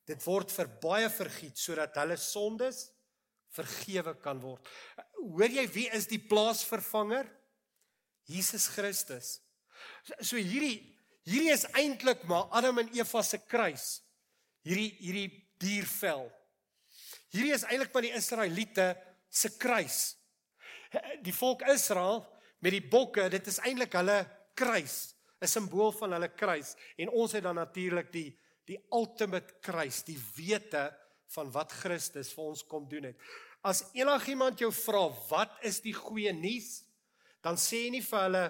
Dit 0.07 0.23
word 0.27 0.53
vir 0.55 0.71
baie 0.83 1.11
vergiet 1.11 1.59
sodat 1.59 1.99
hulle 1.99 2.19
sondes 2.19 2.89
vergewe 3.55 4.15
kan 4.23 4.39
word. 4.43 4.67
Hoor 5.21 5.53
jy 5.53 5.67
wie 5.75 5.89
is 5.97 6.09
die 6.11 6.21
plaasvervanger? 6.23 7.29
Jesus 8.31 8.69
Christus. 8.73 9.39
So, 10.21 10.37
hierdie 10.37 10.87
hierdie 11.29 11.53
is 11.53 11.67
eintlik 11.79 12.25
maar 12.29 12.49
Adam 12.57 12.81
en 12.83 12.91
Eva 12.97 13.23
se 13.23 13.39
kruis. 13.45 14.01
Hierdie 14.67 14.91
hierdie 15.01 15.29
diervel. 15.61 16.27
Hierdie 17.31 17.55
is 17.55 17.67
eintlik 17.69 17.93
maar 17.95 18.07
die 18.07 18.17
Israeliete 18.17 18.91
se 19.31 19.53
kruis. 19.61 20.01
Die 21.23 21.35
volk 21.37 21.63
Israel 21.71 22.25
met 22.61 22.75
die 22.75 22.83
bokke, 22.83 23.29
dit 23.33 23.47
is 23.47 23.61
eintlik 23.63 23.95
hulle 23.97 24.25
kruis, 24.59 25.15
'n 25.41 25.49
simbool 25.49 25.93
van 25.97 26.13
hulle 26.13 26.29
kruis 26.29 26.75
en 26.99 27.09
ons 27.09 27.33
het 27.33 27.45
dan 27.45 27.57
natuurlik 27.57 28.13
die 28.13 28.31
die 28.71 28.79
ultimate 28.95 29.57
kruis, 29.65 30.05
die 30.07 30.19
wete 30.37 30.91
van 31.35 31.51
wat 31.51 31.73
Christus 31.73 32.31
vir 32.35 32.51
ons 32.53 32.63
kom 32.67 32.89
doen 32.89 33.09
het. 33.11 33.17
As 33.61 33.83
enigiemand 33.93 34.61
jou 34.63 34.71
vra 34.73 35.03
wat 35.29 35.59
is 35.69 35.83
die 35.85 35.93
goeie 35.93 36.33
nuus, 36.33 36.81
dan 37.45 37.59
sê 37.61 37.85
jy 37.85 37.91
nie 37.97 38.05
vir 38.05 38.23
hulle 38.25 38.45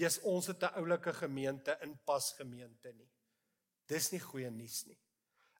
jy's 0.00 0.20
ons 0.30 0.46
het 0.46 0.62
'n 0.62 0.78
oulike 0.78 1.12
gemeente 1.12 1.76
in 1.82 1.98
pas 2.06 2.32
gemeente 2.38 2.92
nie. 2.92 3.10
Dis 3.88 4.12
nie 4.12 4.20
goeie 4.20 4.50
nuus 4.50 4.86
nie. 4.86 4.98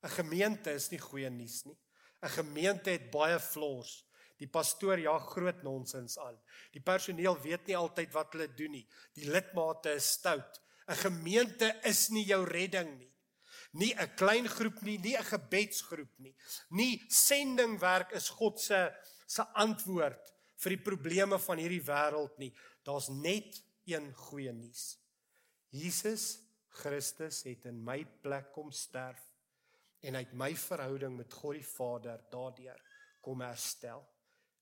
'n 0.03 0.09
Gemeente 0.09 0.71
is 0.71 0.91
nie 0.91 0.99
goeie 0.99 1.31
nuus 1.31 1.65
nie. 1.67 1.79
'n 2.23 2.29
Gemeente 2.29 2.91
het 2.91 3.11
baie 3.11 3.39
flaws. 3.39 4.05
Die 4.39 4.49
pastoor 4.49 4.99
ja 4.99 5.19
groot 5.19 5.63
nonsens 5.63 6.19
aan. 6.19 6.41
Die 6.73 6.81
personeel 6.81 7.41
weet 7.43 7.67
nie 7.67 7.77
altyd 7.77 8.13
wat 8.13 8.33
hulle 8.33 8.49
doen 8.49 8.71
nie. 8.71 8.89
Die 9.15 9.31
lidmate 9.31 9.95
is 9.95 10.13
stout. 10.13 10.61
'n 10.89 10.95
Gemeente 10.95 11.81
is 11.85 12.11
nie 12.11 12.25
jou 12.25 12.45
redding 12.45 12.99
nie 12.99 13.14
nie 13.75 13.95
'n 13.95 14.15
klein 14.17 14.49
groep 14.49 14.83
nie, 14.83 14.99
nie 14.99 15.17
'n 15.17 15.25
gebedsgroep 15.25 16.19
nie. 16.19 16.35
Nie 16.71 17.05
sendingwerk 17.09 18.13
is 18.13 18.29
God 18.29 18.61
se 18.61 18.95
se 19.27 19.43
antwoord 19.55 20.33
vir 20.57 20.77
die 20.77 20.85
probleme 20.85 21.39
van 21.39 21.59
hierdie 21.59 21.83
wêreld 21.83 22.39
nie. 22.39 22.53
Daar's 22.85 23.09
net 23.09 23.63
een 23.85 24.13
goeie 24.15 24.53
nuus. 24.53 24.99
Jesus 25.71 26.39
Christus 26.69 27.43
het 27.43 27.65
in 27.65 27.85
my 27.85 28.05
plek 28.23 28.53
kom 28.53 28.71
sterf 28.71 29.23
en 30.05 30.15
het 30.15 30.33
my 30.33 30.53
verhouding 30.55 31.17
met 31.17 31.33
God 31.33 31.59
die 31.59 31.67
Vader 31.67 32.21
daardeur 32.31 32.81
kom 33.25 33.41
herstel. 33.41 34.03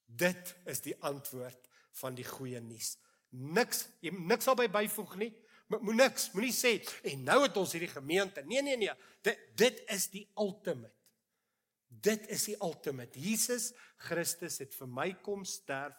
Dit 0.07 0.55
is 0.65 0.81
die 0.81 0.97
antwoord 1.03 1.69
van 2.01 2.15
die 2.15 2.27
goeie 2.27 2.61
nuus. 2.61 2.97
Niks, 3.31 3.87
jy 4.01 4.13
niks 4.13 4.49
albei 4.49 4.69
byvoeg 4.69 5.17
nie. 5.17 5.33
Moenie 5.81 6.03
niks, 6.03 6.31
moenie 6.35 6.53
sê 6.53 6.75
en 7.13 7.25
nou 7.25 7.43
het 7.43 7.57
ons 7.57 7.73
hierdie 7.73 7.93
gemeente. 7.93 8.43
Nee 8.45 8.63
nee 8.63 8.77
nee. 8.77 8.95
Dit 9.25 9.39
dit 9.57 9.83
is 9.95 10.09
die 10.13 10.27
ultimate. 10.37 10.95
Dit 12.03 12.27
is 12.33 12.47
die 12.49 12.57
ultimate. 12.61 13.21
Jesus 13.21 13.73
Christus 13.97 14.59
het 14.63 14.75
vir 14.75 14.89
my 14.89 15.11
kom 15.25 15.45
sterf 15.45 15.99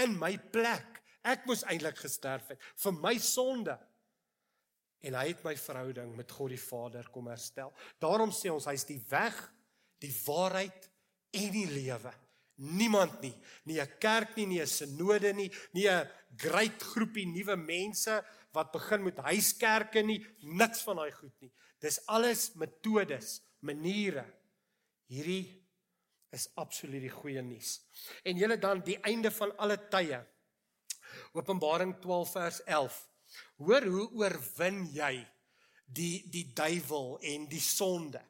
in 0.00 0.16
my 0.18 0.34
plek. 0.52 1.00
Ek 1.26 1.44
moes 1.48 1.62
eintlik 1.68 2.00
gesterf 2.00 2.54
het 2.54 2.68
vir 2.80 2.96
my 2.96 3.14
sonde. 3.22 3.76
En 5.04 5.16
hy 5.16 5.30
het 5.30 5.44
my 5.44 5.54
verhouding 5.56 6.12
met 6.16 6.32
God 6.32 6.52
die 6.52 6.60
Vader 6.60 7.06
kom 7.12 7.30
herstel. 7.32 7.72
Daarom 8.02 8.32
sê 8.36 8.52
ons 8.52 8.68
hy's 8.68 8.84
die 8.88 9.00
weg, 9.08 9.36
die 10.00 10.12
waarheid 10.26 10.90
en 11.36 11.54
die 11.54 11.68
lewe. 11.70 12.12
Niemand 12.60 13.22
nie, 13.24 13.32
nie 13.64 13.80
'n 13.80 13.98
kerk 13.98 14.36
nie, 14.36 14.46
nie 14.46 14.60
'n 14.60 14.66
sinode 14.66 15.32
nie, 15.32 15.50
nie 15.72 15.88
'n 15.88 16.08
great 16.36 16.82
groepie 16.82 17.26
nuwe 17.26 17.56
mense 17.56 18.22
wat 18.56 18.72
begin 18.74 19.04
met 19.06 19.20
huiskerke 19.24 20.02
nie, 20.02 20.18
niks 20.42 20.82
van 20.86 21.00
daai 21.02 21.12
goed 21.14 21.34
nie. 21.44 21.50
Dis 21.80 22.00
alles 22.10 22.50
metodes, 22.60 23.38
maniere. 23.64 24.24
Hierdie 25.10 25.46
is 26.34 26.48
absoluut 26.60 27.02
die 27.02 27.12
goeie 27.12 27.42
nuus. 27.42 27.78
En 28.26 28.38
julle 28.38 28.58
dan 28.60 28.82
die 28.86 28.98
einde 29.06 29.32
van 29.34 29.54
alle 29.58 29.78
tye. 29.90 30.20
Openbaring 31.34 31.96
12 32.02 32.34
vers 32.36 32.60
11. 32.66 32.98
Hoor 33.62 33.86
hoe 33.86 34.08
oorwin 34.22 34.84
jy 34.94 35.14
die 35.90 36.22
die 36.30 36.46
duiwel 36.54 37.16
en 37.32 37.46
die 37.50 37.62
sonde? 37.62 38.22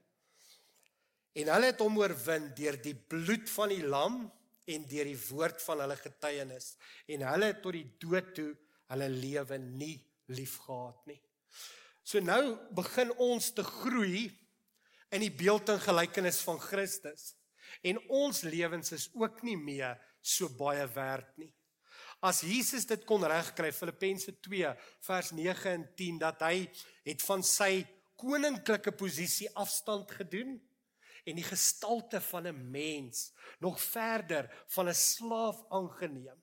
En 1.37 1.49
hulle 1.55 1.71
het 1.71 1.81
hom 1.81 1.99
oorwin 2.01 2.51
deur 2.57 2.77
die 2.83 2.97
bloed 2.97 3.49
van 3.53 3.73
die 3.73 3.85
lam 3.87 4.23
en 4.71 4.87
deur 4.89 5.09
die 5.09 5.21
woord 5.29 5.63
van 5.65 5.83
hulle 5.85 5.97
getuienis 5.99 6.75
en 7.11 7.25
hulle 7.29 7.53
tot 7.63 7.77
die 7.77 7.87
dood 8.03 8.33
toe 8.37 8.51
hulle 8.91 9.09
lewe 9.13 9.59
nie 9.63 9.97
liefgehad 10.31 11.07
nie. 11.11 11.21
So 12.03 12.23
nou 12.23 12.57
begin 12.75 13.13
ons 13.23 13.53
te 13.55 13.65
groei 13.67 14.31
in 15.11 15.25
die 15.25 15.35
beeld 15.35 15.69
en 15.69 15.83
gelykenis 15.83 16.41
van 16.47 16.61
Christus. 16.63 17.35
En 17.87 18.01
ons 18.09 18.43
lewens 18.47 18.93
is 18.93 19.09
ook 19.15 19.43
nie 19.47 19.57
meer 19.59 19.99
so 20.21 20.51
baie 20.59 20.87
werd 20.95 21.31
nie. 21.39 21.53
As 22.21 22.43
Jesus 22.45 22.85
dit 22.85 23.05
kon 23.09 23.23
regkry 23.25 23.71
Filippense 23.73 24.35
2 24.45 24.73
vers 25.07 25.31
9 25.33 25.71
en 25.73 25.87
10 25.97 26.19
dat 26.21 26.43
hy 26.45 26.67
het 27.07 27.23
van 27.25 27.45
sy 27.47 27.87
koninklike 28.21 28.93
posisie 28.93 29.49
afstand 29.57 30.11
gedoen 30.19 30.59
en 31.25 31.39
die 31.39 31.47
gestalte 31.47 32.21
van 32.21 32.49
'n 32.49 32.71
mens, 32.71 33.33
nog 33.59 33.81
verder 33.81 34.51
van 34.69 34.89
'n 34.89 34.95
slaaf 34.95 35.65
aangeneem. 35.71 36.43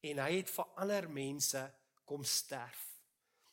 En 0.00 0.18
hy 0.18 0.36
het 0.36 0.50
vir 0.50 0.64
ander 0.76 1.10
mense 1.10 1.74
kom 2.04 2.24
sterf. 2.24 2.91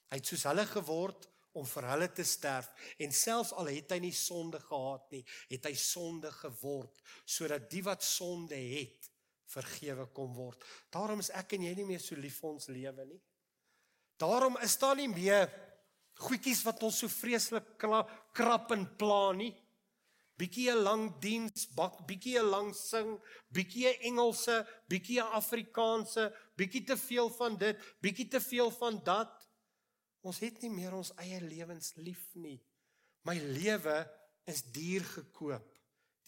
Hy 0.10 0.18
het 0.18 0.26
soos 0.26 0.46
hulle 0.50 0.66
geword 0.66 1.28
om 1.58 1.66
vir 1.66 1.88
hulle 1.92 2.10
te 2.14 2.26
sterf 2.28 2.70
en 3.02 3.14
selfs 3.16 3.54
al 3.58 3.72
het 3.74 3.92
hy 3.94 4.00
nie 4.04 4.16
sonde 4.16 4.60
gehad 4.62 5.08
nie, 5.14 5.24
het 5.50 5.66
hy 5.66 5.74
sonde 5.78 6.32
geword 6.42 7.02
sodat 7.26 7.70
die 7.72 7.84
wat 7.86 8.06
sonde 8.06 8.58
het 8.58 9.10
vergewe 9.50 10.06
kom 10.14 10.36
word. 10.38 10.62
Daarom 10.94 11.24
is 11.24 11.32
ek 11.34 11.56
en 11.58 11.66
jy 11.66 11.74
nie 11.78 11.88
meer 11.88 12.04
so 12.04 12.18
lief 12.20 12.38
vir 12.42 12.52
ons 12.52 12.70
lewe 12.70 13.06
nie. 13.10 13.22
Daarom 14.20 14.60
is 14.62 14.76
daar 14.78 14.98
nie 15.00 15.10
meer 15.10 15.50
goedjies 16.20 16.62
wat 16.68 16.84
ons 16.84 17.00
so 17.02 17.10
vreeslik 17.12 17.78
krap 17.80 18.74
en 18.76 18.86
pla 19.00 19.32
nie. 19.34 19.54
Bietjie 20.40 20.70
'n 20.72 20.84
lang 20.84 21.20
diens, 21.20 21.68
bietjie 22.08 22.40
'n 22.40 22.50
lang 22.50 22.74
sing, 22.74 23.20
bietjie 23.52 23.88
'n 23.88 24.02
Engelse, 24.12 24.66
bietjie 24.88 25.20
'n 25.20 25.34
Afrikaanse, 25.36 26.32
bietjie 26.56 26.86
te 26.86 26.98
veel 26.98 27.30
van 27.30 27.58
dit, 27.58 27.78
bietjie 28.02 28.28
te 28.28 28.40
veel 28.40 28.72
van 28.72 29.02
dat. 29.04 29.39
Ons 30.28 30.42
het 30.44 30.62
nie 30.64 30.72
meer 30.74 30.96
ons 30.98 31.14
eie 31.24 31.40
lewens 31.44 31.94
lief 32.02 32.24
nie. 32.36 32.58
My 33.28 33.38
lewe 33.40 34.02
is 34.50 34.64
duur 34.74 35.06
gekoop 35.16 35.76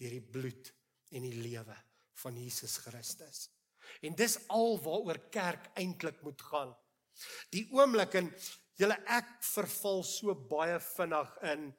deur 0.02 0.14
die 0.16 0.24
bloed 0.34 0.72
en 1.12 1.26
die 1.28 1.42
lewe 1.42 1.76
van 2.24 2.38
Jesus 2.40 2.78
Christus. 2.86 3.50
En 4.02 4.16
dis 4.18 4.38
al 4.54 4.78
waaroor 4.82 5.20
kerk 5.34 5.72
eintlik 5.80 6.22
moet 6.26 6.42
gaan. 6.48 6.72
Die 7.54 7.68
oomblik 7.76 8.16
en 8.18 8.32
julle 8.80 8.98
ek 9.12 9.36
verval 9.46 10.02
so 10.08 10.34
baie 10.50 10.80
vinnig 10.96 11.38
in 11.52 11.70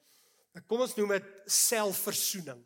kom 0.68 0.83
ons 0.85 0.94
noem 0.98 1.14
dit 1.16 1.29
selfversoening. 1.48 2.61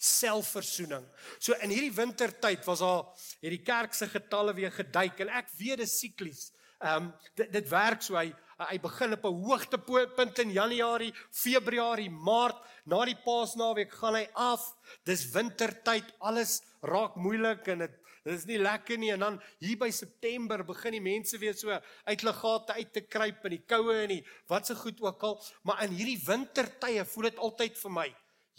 Selfversoening. 0.00 1.04
So 1.38 1.54
in 1.62 1.70
hierdie 1.70 1.94
wintertyd 1.94 2.64
was 2.66 2.82
daar 2.82 3.04
hierdie 3.44 3.62
kerk 3.62 3.94
se 3.94 4.08
getalle 4.10 4.56
weer 4.56 4.72
geduik 4.74 5.20
en 5.22 5.30
ek 5.38 5.52
weet 5.60 5.84
dit 5.84 5.92
siklies. 5.92 6.48
Ehm 6.80 7.04
um, 7.04 7.08
dit 7.36 7.52
dit 7.52 7.68
werk 7.68 8.00
so 8.02 8.16
hy 8.16 8.30
hy 8.60 8.76
begin 8.80 9.12
op 9.12 9.24
'n 9.24 9.40
hoogtepunt 9.44 10.38
in 10.38 10.52
Januarie, 10.52 11.14
Februarie, 11.30 12.10
Maart, 12.10 12.56
na 12.84 13.04
die 13.04 13.16
Paasnaweek 13.24 13.92
gaan 13.92 14.14
hy 14.14 14.28
af. 14.32 14.64
Dis 15.04 15.30
wintertyd, 15.32 16.04
alles 16.18 16.62
raak 16.80 17.16
moeilik 17.16 17.68
en 17.68 17.78
dit 17.78 17.96
dis 18.24 18.44
nie 18.44 18.58
lekker 18.58 18.98
nie 18.98 19.12
en 19.12 19.20
dan 19.20 19.36
hier 19.58 19.78
by 19.80 19.90
September 19.90 20.64
begin 20.64 20.92
die 20.92 21.00
mense 21.00 21.38
weer 21.38 21.56
so 21.56 21.70
uit 21.70 22.20
hulle 22.20 22.32
gate 22.32 22.72
uit 22.72 22.92
te 22.92 23.00
kruip 23.00 23.44
in 23.44 23.56
die 23.56 23.64
koue 23.64 23.94
en 24.02 24.08
die 24.08 24.24
wat 24.48 24.66
se 24.66 24.74
goed 24.74 25.00
ook 25.00 25.22
al, 25.22 25.36
maar 25.64 25.84
in 25.84 25.96
hierdie 25.96 26.20
wintertye 26.26 27.04
voel 27.04 27.30
dit 27.30 27.38
altyd 27.38 27.78
vir 27.78 27.90
my, 27.90 28.08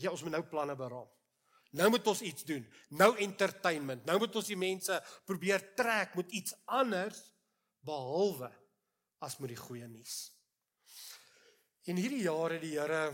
ja, 0.02 0.12
ons 0.12 0.24
moet 0.24 0.32
nou 0.38 0.44
planne 0.44 0.76
beraam. 0.76 1.10
Nou 1.72 1.90
moet 1.90 2.08
ons 2.08 2.22
iets 2.22 2.44
doen. 2.44 2.66
Nou 2.90 3.16
entertainment. 3.18 4.06
Nou 4.06 4.18
moet 4.20 4.36
ons 4.36 4.48
die 4.48 4.58
mense 4.58 4.98
probeer 5.26 5.74
trek 5.76 6.16
met 6.16 6.32
iets 6.32 6.54
anders 6.66 7.22
behalwe 7.86 8.52
as 9.26 9.38
met 9.40 9.54
die 9.54 9.60
goeie 9.60 9.88
nuus. 9.88 10.32
En 11.90 11.98
hierdie 11.98 12.24
jare 12.26 12.60
die 12.62 12.76
Here 12.78 13.10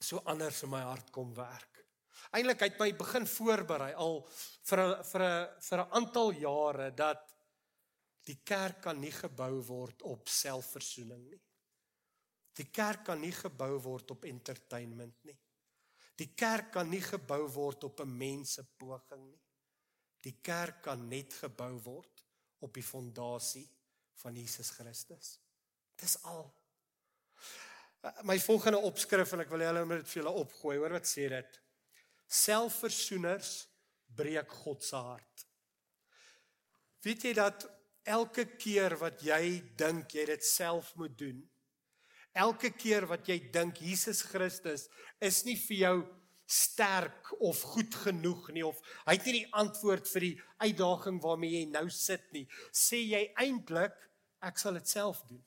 so 0.00 0.22
anders 0.24 0.62
in 0.64 0.72
my 0.72 0.80
hart 0.86 1.10
kom 1.12 1.34
werk. 1.36 1.82
Eintlik 2.36 2.62
het 2.62 2.78
my 2.80 2.92
begin 2.96 3.26
voorberei 3.26 3.92
al 3.98 4.22
vir 4.68 4.80
'n 4.80 5.04
vir 5.10 5.22
'n 5.22 5.48
vir 5.68 5.78
'n 5.78 5.92
aantal 5.98 6.32
jare 6.32 6.90
dat 6.94 7.22
die 8.24 8.40
kerk 8.44 8.82
kan 8.82 9.00
nie 9.00 9.12
gebou 9.12 9.62
word 9.66 10.02
op 10.02 10.28
selfversoening 10.28 11.30
nie. 11.30 11.42
Die 12.54 12.70
kerk 12.70 13.04
kan 13.04 13.20
nie 13.20 13.32
gebou 13.32 13.78
word 13.82 14.10
op 14.10 14.24
entertainment 14.24 15.24
nie. 15.24 15.38
Die 16.16 16.34
kerk 16.34 16.72
kan 16.72 16.90
nie 16.90 17.00
gebou 17.00 17.48
word 17.48 17.84
op 17.84 18.00
'n 18.00 18.16
mense 18.16 18.64
poging 18.76 19.30
nie. 19.30 19.42
Die 20.20 20.38
kerk 20.42 20.82
kan 20.82 21.08
net 21.08 21.32
gebou 21.34 21.78
word 21.82 22.09
op 22.60 22.74
die 22.74 22.84
fondasie 22.84 23.66
van 24.20 24.36
Jesus 24.36 24.70
Christus. 24.76 25.38
Dis 26.00 26.16
al. 26.28 26.44
My 28.24 28.38
volgende 28.40 28.80
opskrif 28.88 29.34
en 29.34 29.44
ek 29.44 29.52
wil 29.52 29.64
julle 29.66 29.84
met 29.88 30.02
dit 30.02 30.12
vir 30.12 30.22
julle 30.22 30.36
opgooi. 30.44 30.76
Hoor 30.80 30.96
wat 30.96 31.08
sê 31.08 31.28
dit? 31.32 31.60
Selfversoeners 32.30 33.54
breek 34.16 34.52
God 34.62 34.84
se 34.84 34.96
hart. 34.96 35.46
Weet 37.04 37.24
jy 37.24 37.34
dat 37.36 37.66
elke 38.08 38.46
keer 38.60 38.96
wat 39.00 39.22
jy 39.24 39.60
dink 39.78 40.14
jy 40.16 40.26
dit 40.28 40.44
self 40.44 40.92
moet 41.00 41.16
doen, 41.18 41.38
elke 42.36 42.70
keer 42.76 43.06
wat 43.10 43.28
jy 43.28 43.38
dink 43.52 43.80
Jesus 43.82 44.22
Christus 44.28 44.86
is 45.20 45.42
nie 45.46 45.56
vir 45.58 45.80
jou 45.80 45.96
sterk 46.50 47.30
of 47.38 47.60
goed 47.74 47.94
genoeg 47.94 48.48
nie 48.54 48.64
of 48.66 48.78
hy 49.06 49.14
het 49.14 49.26
nie 49.28 49.36
die 49.36 49.52
antwoord 49.54 50.08
vir 50.10 50.26
die 50.26 50.36
uitdaging 50.64 51.20
waarmee 51.22 51.60
jy 51.60 51.66
nou 51.70 51.86
sit 51.94 52.26
nie, 52.34 52.46
sê 52.74 52.98
jy 53.04 53.22
eintlik 53.38 53.94
ek 54.42 54.58
sal 54.58 54.74
dit 54.80 54.88
self 54.88 55.22
doen. 55.28 55.42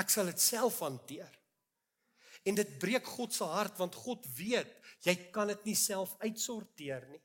Ek 0.00 0.10
sal 0.10 0.30
dit 0.30 0.42
self 0.42 0.80
hanteer. 0.82 1.30
En 2.46 2.56
dit 2.56 2.76
breek 2.82 3.06
God 3.06 3.34
se 3.36 3.46
hart 3.46 3.78
want 3.78 3.98
God 4.02 4.26
weet 4.38 4.70
jy 5.06 5.16
kan 5.34 5.50
dit 5.52 5.70
nie 5.70 5.78
self 5.78 6.16
uitsorteer 6.24 7.06
nie. 7.10 7.22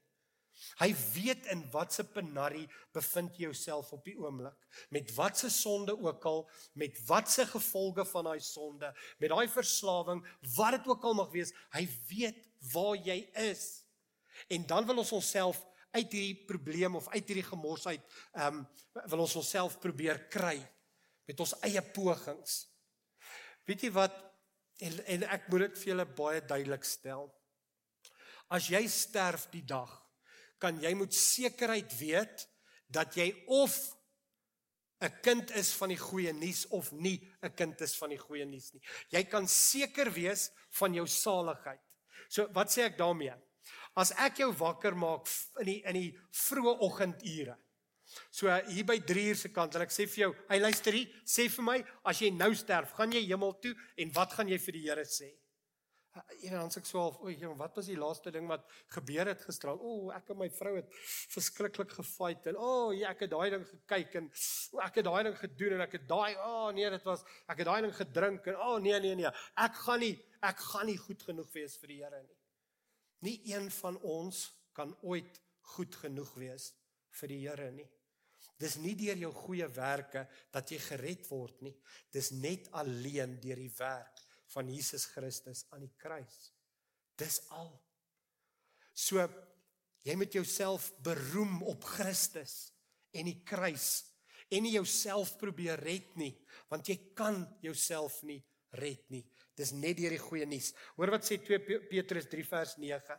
Hy 0.79 0.87
weet 1.13 1.49
in 1.51 1.63
watse 1.73 2.03
penarie 2.07 2.65
bevind 2.95 3.35
jy 3.35 3.49
jouself 3.49 3.91
op 3.95 4.05
die 4.07 4.15
oomblik. 4.19 4.55
Met 4.93 5.11
watse 5.17 5.49
sonde 5.51 5.95
ook 5.97 6.25
al, 6.29 6.45
met 6.79 6.99
watse 7.07 7.45
gevolge 7.49 8.05
van 8.07 8.29
daai 8.29 8.39
sonde, 8.43 8.91
met 9.19 9.33
daai 9.33 9.47
verslawing, 9.51 10.23
wat 10.55 10.77
dit 10.77 10.87
ook 10.91 11.03
al 11.03 11.17
mag 11.19 11.31
wees, 11.35 11.51
hy 11.75 11.83
weet 12.11 12.39
waar 12.73 12.95
jy 12.95 13.17
is. 13.51 13.83
En 14.47 14.65
dan 14.67 14.85
wil 14.85 14.97
ons 15.03 15.11
onsself 15.11 15.61
uit 15.95 16.11
hierdie 16.11 16.45
probleem 16.47 16.95
of 16.95 17.07
uit 17.13 17.27
hierdie 17.27 17.47
gemors 17.47 17.87
uit 17.87 18.03
ehm 18.33 18.61
um, 18.61 18.65
wil 19.11 19.25
ons 19.25 19.35
onsself 19.35 19.77
probeer 19.83 20.21
kry 20.31 20.55
met 21.27 21.39
ons 21.43 21.55
eie 21.67 21.81
pogings. 21.95 22.61
Weet 23.67 23.87
jy 23.87 23.91
wat 23.95 24.15
en, 24.85 24.99
en 25.15 25.25
ek 25.35 25.49
moet 25.51 25.65
dit 25.65 25.81
vir 25.81 25.91
julle 25.91 26.05
baie 26.17 26.41
duidelik 26.47 26.87
stel. 26.87 27.27
As 28.51 28.69
jy 28.71 28.83
sterf 28.91 29.47
die 29.51 29.63
dag, 29.67 29.91
kan 30.61 30.77
jy 30.83 30.93
met 30.95 31.15
sekerheid 31.15 31.91
weet 31.99 32.45
dat 32.87 33.15
jy 33.17 33.31
of 33.51 33.75
'n 35.03 35.11
kind 35.21 35.51
is 35.59 35.73
van 35.75 35.91
die 35.91 35.99
goeie 35.99 36.31
nuus 36.33 36.65
of 36.71 36.91
nie 36.91 37.19
'n 37.43 37.53
kind 37.55 37.81
is 37.81 37.95
van 37.97 38.09
die 38.09 38.21
goeie 38.21 38.45
nuus 38.45 38.71
nie. 38.73 38.81
Jy 39.09 39.23
kan 39.23 39.47
seker 39.47 40.11
wees 40.11 40.51
van 40.79 40.93
jou 40.93 41.07
saligheid. 41.07 41.84
So 42.29 42.47
wat 42.55 42.73
sê 42.73 42.85
ek 42.87 42.97
daarmee? 42.99 43.35
As 43.95 44.11
ek 44.19 44.41
jou 44.43 44.51
wakker 44.59 44.95
maak 44.97 45.29
in 45.63 45.69
die 45.69 45.79
in 45.87 45.99
die 45.99 46.09
vroeë 46.45 46.75
oggendure. 46.85 47.55
So 48.31 48.51
hier 48.69 48.85
by 48.85 48.99
3 49.01 49.29
uur 49.31 49.39
se 49.39 49.49
kant 49.53 49.75
en 49.75 49.85
ek 49.85 49.93
sê 49.93 50.05
vir 50.07 50.25
jou, 50.25 50.31
hy 50.51 50.59
luister 50.61 50.93
hier, 50.93 51.09
sê 51.25 51.47
vir 51.49 51.65
my, 51.65 51.77
as 52.05 52.21
jy 52.21 52.29
nou 52.35 52.51
sterf, 52.55 52.93
gaan 52.97 53.13
jy 53.15 53.23
hemel 53.25 53.55
toe 53.63 53.73
en 53.97 54.11
wat 54.15 54.35
gaan 54.37 54.51
jy 54.51 54.59
vir 54.61 54.77
die 54.77 54.83
Here 54.85 55.05
sê? 55.09 55.31
Een 56.15 56.53
dan 56.55 56.69
sê 56.71 56.79
ek 56.79 56.87
so 56.87 57.01
half, 57.01 57.17
o, 57.19 57.31
jong, 57.31 57.57
wat 57.59 57.75
was 57.75 57.89
die 57.89 57.97
laaste 57.99 58.31
ding 58.31 58.45
wat 58.47 58.63
gebeur 58.93 59.27
het 59.27 59.41
gister? 59.43 59.73
O, 59.73 60.11
ek 60.15 60.29
en 60.31 60.39
my 60.39 60.47
vrou 60.53 60.75
het 60.77 60.93
verskriklik 61.33 61.91
gefight 61.97 62.47
en 62.51 62.59
o, 62.61 62.69
ja, 62.95 63.11
ek 63.11 63.25
het 63.25 63.33
daai 63.33 63.49
ding 63.51 63.65
gekyk 63.67 64.15
en 64.21 64.29
o, 64.29 64.79
ek 64.85 65.01
het 65.01 65.07
daai 65.09 65.25
ding 65.27 65.35
gedoen 65.41 65.75
en 65.75 65.83
ek 65.83 65.97
het 65.97 66.05
daai, 66.07 66.37
o 66.37 66.51
oh, 66.51 66.69
nee, 66.77 66.87
dit 66.93 67.09
was 67.09 67.25
ek 67.51 67.63
het 67.63 67.67
daai 67.67 67.81
ding 67.87 67.95
gedrink 67.97 68.47
en 68.51 68.59
o 68.61 68.69
oh, 68.69 68.77
nee, 68.85 68.95
nee, 69.03 69.19
nee. 69.19 69.33
Ek 69.65 69.75
gaan 69.81 70.03
nie 70.05 70.13
ek 70.45 70.61
gaan 70.61 70.87
nie 70.91 70.97
goed 71.01 71.27
genoeg 71.27 71.51
wees 71.55 71.75
vir 71.81 71.91
die 71.91 71.99
Here 72.03 72.21
nie. 72.21 72.39
Nie 73.25 73.37
een 73.51 73.67
van 73.81 73.97
ons 74.05 74.45
kan 74.77 74.93
ooit 75.03 75.41
goed 75.75 75.95
genoeg 76.03 76.31
wees 76.39 76.69
vir 77.19 77.33
die 77.33 77.41
Here 77.43 77.71
nie. 77.75 77.87
Dis 78.61 78.77
nie 78.79 78.93
deur 78.95 79.19
jou 79.19 79.33
goeie 79.35 79.67
werke 79.75 80.27
dat 80.53 80.71
jy 80.71 80.79
gered 80.79 81.25
word 81.27 81.65
nie. 81.65 81.73
Dis 82.13 82.31
net 82.31 82.69
alleen 82.77 83.35
deur 83.43 83.59
die 83.59 83.73
werk 83.79 84.24
van 84.55 84.71
Jesus 84.71 85.05
Christus 85.11 85.65
aan 85.75 85.83
die 85.83 85.93
kruis. 85.99 86.53
Dis 87.19 87.41
al. 87.55 87.69
So 88.95 89.21
jy 90.05 90.15
moet 90.15 90.35
jouself 90.37 90.91
beroem 91.03 91.61
op 91.67 91.83
Christus 91.95 92.71
en 93.15 93.27
die 93.27 93.41
kruis 93.47 94.05
en 94.53 94.63
nie 94.63 94.75
jouself 94.75 95.35
probeer 95.41 95.81
red 95.81 96.11
nie, 96.21 96.31
want 96.69 96.87
jy 96.87 96.99
kan 97.17 97.41
jouself 97.65 98.19
nie 98.27 98.39
red 98.77 99.01
nie. 99.11 99.23
Dis 99.57 99.73
net 99.73 99.97
deur 99.97 100.13
die 100.13 100.21
goeie 100.21 100.45
nuus. 100.47 100.69
Hoor 100.99 101.15
wat 101.15 101.25
sê 101.27 101.39
2 101.41 101.87
Petrus 101.89 102.27
3 102.31 102.45
vers 102.47 102.75
9. 102.81 103.17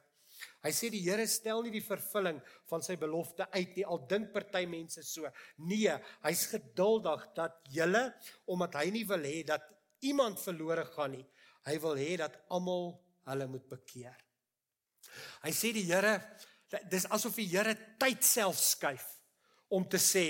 Hy 0.66 0.72
sê 0.74 0.90
die 0.92 1.00
Here 1.00 1.24
stel 1.30 1.62
nie 1.64 1.72
die 1.72 1.84
vervulling 1.84 2.38
van 2.68 2.84
sy 2.84 2.98
belofte 3.00 3.46
uit 3.54 3.78
nie. 3.78 3.86
Al 3.88 4.02
dink 4.10 4.32
party 4.34 4.66
mense 4.68 5.04
so. 5.06 5.28
Nee, 5.64 5.94
hy's 6.26 6.44
geduldig 6.52 7.24
dat 7.36 7.56
julle 7.72 8.04
omdat 8.52 8.76
hy 8.82 8.90
nie 8.94 9.06
wil 9.08 9.24
hê 9.24 9.40
dat 9.48 9.64
iemand 10.00 10.40
verlore 10.42 10.84
gaan 10.84 11.16
nie. 11.16 11.26
Hy 11.66 11.78
wil 11.82 11.96
hê 11.98 12.16
dat 12.20 12.36
almal 12.48 12.92
hulle 13.26 13.46
moet 13.46 13.68
bekeer. 13.68 14.18
Hy 15.42 15.52
sê 15.54 15.72
die 15.74 15.86
Here 15.88 16.18
dis 16.90 17.06
asof 17.14 17.38
die 17.38 17.48
Here 17.48 17.74
tyd 17.98 18.24
self 18.24 18.58
skuif 18.58 19.06
om 19.68 19.86
te 19.88 20.00
sê 20.02 20.26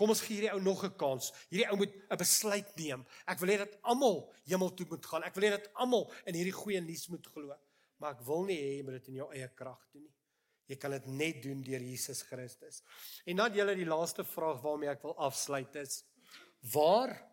Kom 0.00 0.14
ons 0.14 0.22
gee 0.24 0.38
hierdie 0.38 0.54
ou 0.54 0.62
nog 0.64 0.80
'n 0.84 0.96
kans. 0.96 1.26
Hierdie 1.50 1.68
ou 1.68 1.76
moet 1.76 1.92
'n 1.92 2.16
besluit 2.16 2.68
neem. 2.76 3.04
Ek 3.28 3.38
wil 3.38 3.50
hê 3.52 3.58
dat 3.58 3.76
almal 3.82 4.32
hemel 4.46 4.74
toe 4.74 4.86
moet 4.88 5.06
gaan. 5.06 5.22
Ek 5.22 5.34
wil 5.34 5.44
hê 5.44 5.50
dat 5.50 5.68
almal 5.74 6.10
in 6.24 6.34
hierdie 6.34 6.56
goeie 6.56 6.80
nuus 6.80 7.08
moet 7.08 7.26
glo. 7.26 7.54
maar 8.00 8.14
ek 8.16 8.22
wil 8.24 8.46
nie 8.48 8.56
hê 8.56 8.76
jy 8.78 8.82
moet 8.82 8.96
dit 8.96 9.08
in 9.08 9.14
jou 9.20 9.28
eie 9.34 9.48
krag 9.48 9.80
doen 9.92 10.02
nie. 10.02 10.14
Jy 10.70 10.76
kan 10.76 10.90
dit 10.90 11.06
net 11.06 11.42
doen 11.42 11.62
deur 11.62 11.80
Jesus 11.80 12.22
Christus. 12.22 12.82
En 13.26 13.36
dan 13.36 13.52
julle 13.52 13.74
die 13.74 13.84
laaste 13.84 14.24
vraag 14.24 14.62
waarmee 14.62 14.88
ek 14.88 15.02
wil 15.02 15.16
afsluit 15.18 15.74
is: 15.76 16.04
Waar 16.72 17.29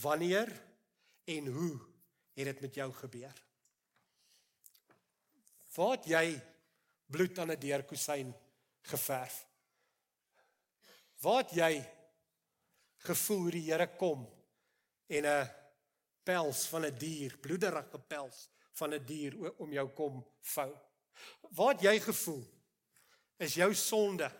wanneer 0.00 0.50
en 1.24 1.46
hoe 1.46 1.80
het 2.34 2.44
dit 2.44 2.60
met 2.60 2.74
jou 2.74 2.92
gebeur? 2.92 3.42
Waar 5.74 5.96
het 5.96 6.06
jy 6.06 6.26
bloed 7.06 7.38
aan 7.38 7.50
'n 7.50 7.60
deurkusyn 7.60 8.34
geverf? 8.82 9.46
Waar 11.20 11.42
het 11.42 11.50
jy 11.50 11.90
gevoel 12.96 13.50
die 13.50 13.70
Here 13.70 13.96
kom 13.96 14.26
en 15.06 15.26
'n 15.26 15.50
pels 16.22 16.66
van 16.66 16.84
'n 16.84 16.98
dier, 16.98 17.38
bloederige 17.38 17.98
pels 17.98 18.48
van 18.72 18.94
'n 18.94 19.04
dier 19.04 19.54
om 19.58 19.72
jou 19.72 19.88
kom 19.88 20.26
vou? 20.40 20.72
Waar 21.40 21.72
het 21.72 21.82
jy 21.82 22.00
gevoel 22.00 22.44
is 23.36 23.54
jou 23.54 23.74
sonde 23.74 24.30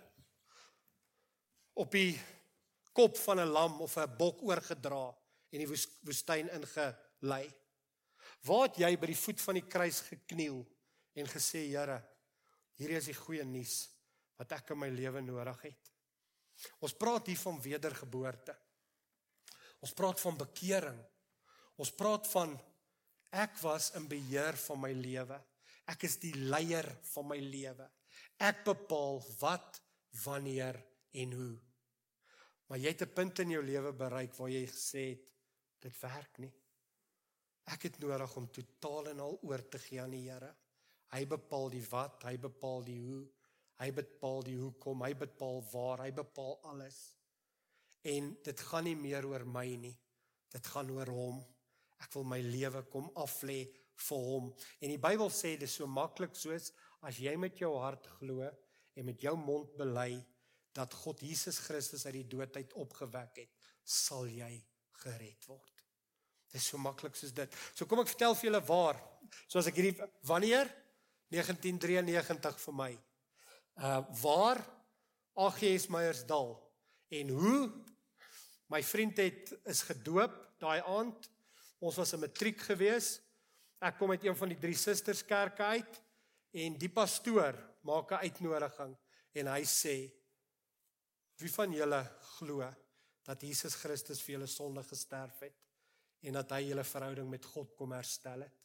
op 1.73 1.90
die 1.90 2.21
kop 2.93 3.17
van 3.17 3.40
'n 3.40 3.53
lam 3.53 3.81
of 3.81 3.97
'n 3.97 4.17
bok 4.17 4.43
oorgedra 4.43 5.24
en 5.55 5.62
die 5.62 5.71
woestyn 5.71 6.51
ingelei? 6.57 7.45
Waar 8.45 8.67
het 8.67 8.81
jy 8.83 8.90
by 9.01 9.09
die 9.09 9.19
voet 9.19 9.40
van 9.40 9.59
die 9.59 9.67
kruis 9.71 10.03
gekniel 10.09 10.61
en 11.17 11.31
gesê 11.31 11.64
Here, 11.71 12.01
hierdie 12.77 12.99
is 12.99 13.09
die 13.09 13.17
goeie 13.17 13.45
nuus 13.47 13.85
wat 14.38 14.53
ek 14.57 14.75
in 14.75 14.83
my 14.83 14.90
lewe 14.93 15.23
nodig 15.25 15.62
het? 15.71 15.90
Ons 16.85 16.95
praat 16.99 17.31
hier 17.31 17.40
van 17.40 17.59
wedergeboorte. 17.62 18.55
Ons 19.85 19.95
praat 19.97 20.21
van 20.21 20.38
bekering. 20.40 21.01
Ons 21.81 21.93
praat 21.95 22.29
van 22.31 22.55
ek 23.35 23.59
was 23.62 23.90
in 23.99 24.07
beheer 24.11 24.57
van 24.67 24.81
my 24.81 24.93
lewe. 24.97 25.38
Ek 25.90 26.07
is 26.09 26.17
die 26.23 26.35
leier 26.35 26.87
van 27.12 27.29
my 27.33 27.38
lewe. 27.43 27.87
Ek 28.40 28.64
bepaal 28.67 29.21
wat, 29.40 29.81
wanneer 30.25 30.79
en 31.21 31.33
hoe. 31.35 31.55
Maar 32.71 32.79
jy 32.79 32.93
het 32.95 33.03
'n 33.03 33.14
punt 33.14 33.38
in 33.38 33.51
jou 33.51 33.62
lewe 33.62 33.93
bereik 33.93 34.35
waar 34.37 34.49
jy 34.49 34.67
gesê 34.67 35.03
het 35.11 35.34
dit 35.85 36.01
werk 36.01 36.40
nie. 36.42 36.53
Ek 37.73 37.88
het 37.88 37.99
nodig 38.03 38.37
om 38.37 38.51
totaal 38.53 39.12
en 39.14 39.23
al 39.25 39.38
oor 39.49 39.64
te 39.73 39.81
gee 39.81 40.01
aan 40.03 40.12
die 40.16 40.27
Here. 40.27 40.51
Hy 41.14 41.25
bepaal 41.31 41.70
die 41.73 41.85
wat, 41.90 42.25
hy 42.29 42.37
bepaal 42.40 42.83
die 42.85 42.99
hoe, 43.01 43.23
hy 43.81 43.90
bepaal 43.94 44.42
die 44.47 44.57
hoekom, 44.59 45.05
hy 45.05 45.12
bepaal 45.18 45.62
waar, 45.73 46.05
hy 46.05 46.11
bepaal 46.16 46.59
alles. 46.73 46.99
En 48.05 48.35
dit 48.44 48.64
gaan 48.68 48.85
nie 48.88 48.97
meer 48.99 49.25
oor 49.29 49.47
my 49.49 49.66
nie. 49.81 49.94
Dit 50.53 50.66
gaan 50.73 50.90
oor 50.92 51.11
hom. 51.14 51.40
Ek 52.03 52.12
wil 52.16 52.27
my 52.29 52.40
lewe 52.44 52.85
kom 52.92 53.09
aflê 53.20 53.62
vir 54.09 54.27
hom. 54.29 54.51
En 54.83 54.92
die 54.92 55.01
Bybel 55.01 55.31
sê 55.33 55.55
dit 55.55 55.68
is 55.68 55.79
so 55.79 55.88
maklik 55.88 56.37
soos 56.37 56.73
as 57.05 57.20
jy 57.23 57.35
met 57.40 57.59
jou 57.61 57.73
hart 57.81 58.09
glo 58.18 58.44
en 58.44 59.09
met 59.09 59.25
jou 59.25 59.35
mond 59.40 59.73
bely 59.79 60.12
dat 60.75 60.94
God 61.05 61.23
Jesus 61.23 61.61
Christus 61.62 62.07
uit 62.09 62.18
die 62.18 62.29
dood 62.35 62.57
uit 62.59 62.75
opgewek 62.83 63.44
het, 63.44 63.53
sal 63.85 64.27
jy 64.27 64.57
gered 65.05 65.47
word. 65.47 65.74
Dit 66.55 66.62
is 66.62 66.69
so 66.71 66.79
maklik 66.79 67.17
soos 67.19 67.33
dit. 67.35 67.55
So 67.75 67.83
kom 67.90 68.05
ek 68.05 68.12
vertel 68.12 68.37
vir 68.38 68.47
julle 68.47 68.61
waar. 68.69 68.99
Soos 69.51 69.67
ek 69.67 69.81
hierdie 69.81 70.07
wanneer 70.29 70.69
1993 71.35 72.61
vir 72.62 72.77
my. 72.79 72.93
Uh 73.83 73.97
waar 74.21 74.61
AGS 75.35 75.88
Meyersdal 75.90 76.53
en 77.19 77.33
hoe 77.35 77.59
my 78.71 78.79
vriend 78.87 79.19
het 79.19 79.51
is 79.67 79.83
gedoop 79.88 80.37
daai 80.62 80.79
aand. 80.79 81.27
Ons 81.83 81.99
was 81.99 82.14
'n 82.14 82.23
matriek 82.23 82.62
gewees. 82.62 83.19
Ek 83.83 83.99
kom 83.99 84.14
uit 84.14 84.23
een 84.23 84.38
van 84.38 84.49
die 84.49 84.61
drie 84.62 84.79
susters 84.79 85.27
kerke 85.27 85.64
uit 85.75 86.01
en 86.53 86.79
die 86.79 86.88
pastoor 86.88 87.59
maak 87.83 88.12
'n 88.12 88.31
uitnodiging 88.31 88.95
en 89.35 89.47
hy 89.47 89.62
sê 89.67 89.97
wie 91.43 91.51
van 91.51 91.73
julle 91.73 92.03
glo 92.38 92.62
dat 93.27 93.43
Jesus 93.43 93.75
Christus 93.75 94.23
vir 94.23 94.38
julle 94.38 94.47
sonde 94.47 94.85
gesterf 94.85 95.40
het 95.40 95.63
en 96.25 96.39
dat 96.41 96.55
hy 96.57 96.63
julle 96.69 96.85
verhouding 96.89 97.29
met 97.31 97.45
God 97.55 97.75
kom 97.79 97.93
herstel 97.93 98.47
het. 98.47 98.61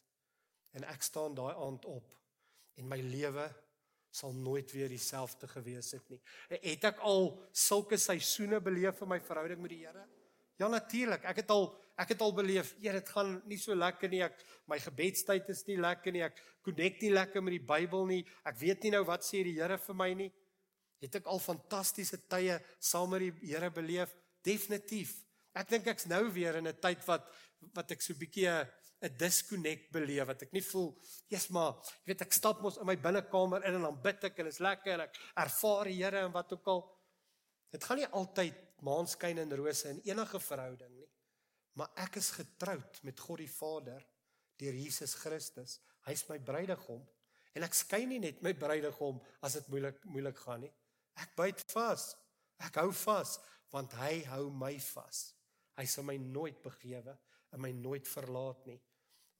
En 0.76 0.86
ek 0.88 1.02
staan 1.02 1.34
daai 1.34 1.54
aand 1.54 1.84
op 1.90 2.14
en 2.80 2.88
my 2.88 3.00
lewe 3.04 3.48
sal 4.10 4.32
nooit 4.34 4.72
weer 4.74 4.90
dieselfde 4.90 5.48
gewees 5.50 5.92
het 5.94 6.08
nie. 6.10 6.18
Het 6.50 6.88
ek 6.90 7.02
al 7.06 7.28
sulke 7.54 7.98
seisoene 8.00 8.58
beleef 8.62 9.02
in 9.04 9.12
my 9.12 9.20
verhouding 9.22 9.60
met 9.62 9.74
die 9.74 9.84
Here? 9.84 10.06
Ja 10.60 10.68
natuurlik. 10.68 11.24
Ek 11.24 11.42
het 11.44 11.54
al 11.54 11.70
ek 12.00 12.14
het 12.14 12.22
al 12.24 12.32
beleef, 12.32 12.70
Here, 12.80 12.96
dit 12.96 13.10
gaan 13.12 13.34
nie 13.44 13.58
so 13.60 13.74
lekker 13.76 14.08
nie. 14.08 14.22
Ek 14.24 14.38
my 14.70 14.78
gebedstyd 14.80 15.50
is 15.52 15.66
nie 15.68 15.76
lekker 15.76 16.14
nie. 16.16 16.24
Ek 16.24 16.38
connect 16.64 17.02
nie 17.04 17.12
lekker 17.12 17.44
met 17.44 17.58
die 17.58 17.66
Bybel 17.68 18.06
nie. 18.08 18.20
Ek 18.48 18.56
weet 18.60 18.86
nie 18.86 18.94
nou 18.94 19.02
wat 19.08 19.26
sê 19.26 19.44
die 19.44 19.58
Here 19.58 19.78
vir 19.78 19.98
my 19.98 20.10
nie. 20.16 20.30
Het 21.00 21.20
ek 21.20 21.28
al 21.32 21.40
fantastiese 21.40 22.18
tye 22.28 22.58
saam 22.80 23.12
met 23.12 23.26
die 23.26 23.52
Here 23.52 23.70
beleef? 23.72 24.14
Definitief. 24.44 25.12
Ek 25.56 25.68
dink 25.68 25.88
ek's 25.92 26.08
nou 26.08 26.24
weer 26.32 26.56
in 26.56 26.68
'n 26.68 26.80
tyd 26.80 27.04
wat 27.06 27.28
wat 27.74 27.92
ek 27.92 28.02
so 28.02 28.12
'n 28.12 28.20
bietjie 28.20 28.48
'n 29.00 29.16
disconnect 29.16 29.90
beleef 29.92 30.26
wat 30.26 30.42
ek 30.42 30.52
nie 30.52 30.64
voel 30.64 30.90
jy's 31.32 31.48
maar 31.50 31.72
jy 32.04 32.12
weet 32.12 32.22
ek 32.26 32.32
stap 32.32 32.60
mos 32.60 32.76
in 32.78 32.86
my 32.86 32.96
binnekamer 32.96 33.64
in 33.64 33.78
en 33.78 33.86
dan 33.88 34.02
bid 34.02 34.24
ek 34.24 34.38
en 34.38 34.44
dit 34.44 34.54
is 34.54 34.60
lekker 34.60 34.92
en 34.94 35.06
ek 35.06 35.20
ervaar 35.36 35.84
die 35.88 36.02
Here 36.02 36.24
en 36.26 36.32
wat 36.32 36.52
ook 36.52 36.66
al. 36.66 36.82
Dit 37.72 37.84
gaan 37.84 37.96
nie 37.96 38.06
altyd 38.06 38.56
maanskyn 38.82 39.38
en 39.38 39.56
rose 39.56 39.88
in 39.88 40.02
enige 40.04 40.40
verhouding 40.40 40.92
nie 40.96 41.08
maar 41.78 41.92
ek 42.02 42.18
is 42.20 42.32
getroud 42.36 43.00
met 43.06 43.20
God 43.20 43.40
die 43.40 43.50
Vader 43.50 44.02
deur 44.60 44.76
Jesus 44.76 45.14
Christus. 45.16 45.78
Hy's 46.04 46.26
my 46.28 46.36
bruidegom 46.42 47.00
en 47.56 47.66
ek 47.66 47.74
skyn 47.74 48.10
nie 48.12 48.20
net 48.22 48.42
my 48.44 48.52
bruidegom 48.52 49.20
as 49.46 49.56
dit 49.58 49.70
moeilik 49.72 50.04
moeilik 50.04 50.38
gaan 50.44 50.64
nie. 50.66 50.72
Ek 51.16 51.32
byt 51.38 51.64
vas 51.72 52.10
ek 52.60 52.82
hou 52.82 52.90
vas 53.06 53.38
want 53.72 53.94
hy 54.02 54.20
hou 54.28 54.50
my 54.52 54.74
vas. 54.90 55.30
Hy 55.78 55.86
sal 55.88 56.04
my 56.04 56.18
nooit 56.20 56.58
begewe 56.60 57.16
en 57.50 57.60
my 57.60 57.70
nooit 57.72 58.08
verlaat 58.08 58.66
nie. 58.66 58.80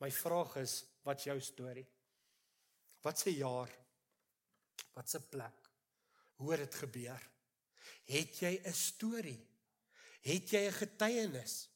My 0.01 0.11
vraag 0.11 0.57
is, 0.63 0.85
wat's 1.05 1.27
jou 1.29 1.37
storie? 1.41 1.87
Wat 3.05 3.19
se 3.19 3.33
jaar? 3.35 3.71
Wat 4.97 5.11
se 5.11 5.21
plek? 5.29 5.69
Hoe 6.41 6.53
het 6.53 6.65
dit 6.65 6.75
gebeur? 6.75 7.29
Het 8.11 8.41
jy 8.41 8.61
'n 8.65 8.73
storie? 8.73 9.41
Het 10.23 10.51
jy 10.51 10.67
'n 10.67 10.73
getuienis? 10.73 11.69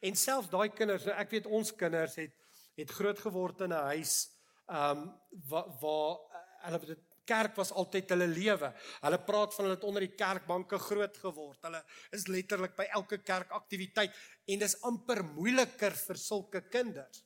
En 0.00 0.16
selfs 0.16 0.48
daai 0.48 0.68
kinders, 0.68 1.04
nou 1.04 1.16
ek 1.16 1.30
weet 1.30 1.46
ons 1.46 1.74
kinders 1.74 2.16
het 2.16 2.34
het 2.76 2.90
groot 2.90 3.18
geword 3.18 3.60
in 3.60 3.72
'n 3.72 3.86
huis 3.92 4.28
um 4.66 5.20
waar 5.48 5.68
waar 5.80 6.16
hulle 6.64 6.86
dit 6.86 7.05
kerk 7.26 7.56
was 7.58 7.72
altyd 7.74 8.14
hulle 8.14 8.28
lewe. 8.30 8.70
Hulle 9.02 9.18
praat 9.26 9.54
van 9.54 9.66
hulle 9.66 9.76
het 9.76 9.86
onder 9.88 10.06
die 10.06 10.14
kerkbanke 10.14 10.78
groot 10.82 11.18
geword. 11.22 11.60
Hulle 11.66 11.82
is 12.16 12.28
letterlik 12.30 12.76
by 12.78 12.88
elke 12.98 13.18
kerkaktiwiteit 13.22 14.14
en 14.46 14.62
dis 14.62 14.78
amper 14.86 15.24
moeiliker 15.34 15.96
vir 16.06 16.20
sulke 16.20 16.64
kinders. 16.70 17.24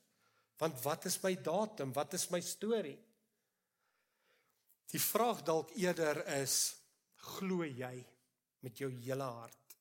Want 0.61 0.81
wat 0.85 1.07
is 1.09 1.21
my 1.23 1.35
datum? 1.41 1.95
Wat 1.97 2.15
is 2.19 2.27
my 2.33 2.41
storie? 2.45 2.99
Die 4.91 5.01
vraag 5.01 5.45
dalk 5.47 5.71
eerder 5.79 6.25
is 6.41 6.57
glo 7.37 7.65
jy 7.65 7.95
met 8.65 8.81
jou 8.81 8.91
hele 8.91 9.29
hart 9.41 9.77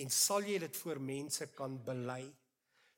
en 0.00 0.10
sal 0.12 0.44
jy 0.44 0.58
dit 0.60 0.78
voor 0.82 1.00
mense 1.00 1.46
kan 1.56 1.76
bely 1.84 2.22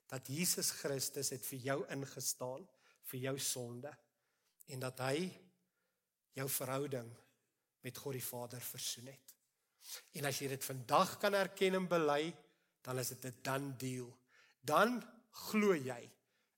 dat 0.09 0.27
Jesus 0.31 0.71
Christus 0.79 1.31
het 1.35 1.45
vir 1.47 1.65
jou 1.67 1.77
ingestaan 1.93 2.65
vir 3.11 3.23
jou 3.27 3.35
sonde 3.43 3.91
en 4.73 4.83
dat 4.83 5.03
hy 5.05 5.29
jou 6.37 6.49
verhouding 6.49 7.09
met 7.81 7.97
God 7.97 8.13
die 8.13 8.23
Vader 8.23 8.61
versoen 8.61 9.07
het. 9.07 9.35
En 10.19 10.27
as 10.29 10.39
jy 10.41 10.49
dit 10.51 10.65
vandag 10.65 11.17
kan 11.21 11.33
erken 11.33 11.79
en 11.79 11.87
bely, 11.89 12.33
dan 12.85 12.99
is 12.99 13.09
dit 13.15 13.25
'n 13.25 13.39
dan 13.41 13.77
deal. 13.77 14.09
Dan 14.61 15.01
glo 15.31 15.73
jy 15.73 16.11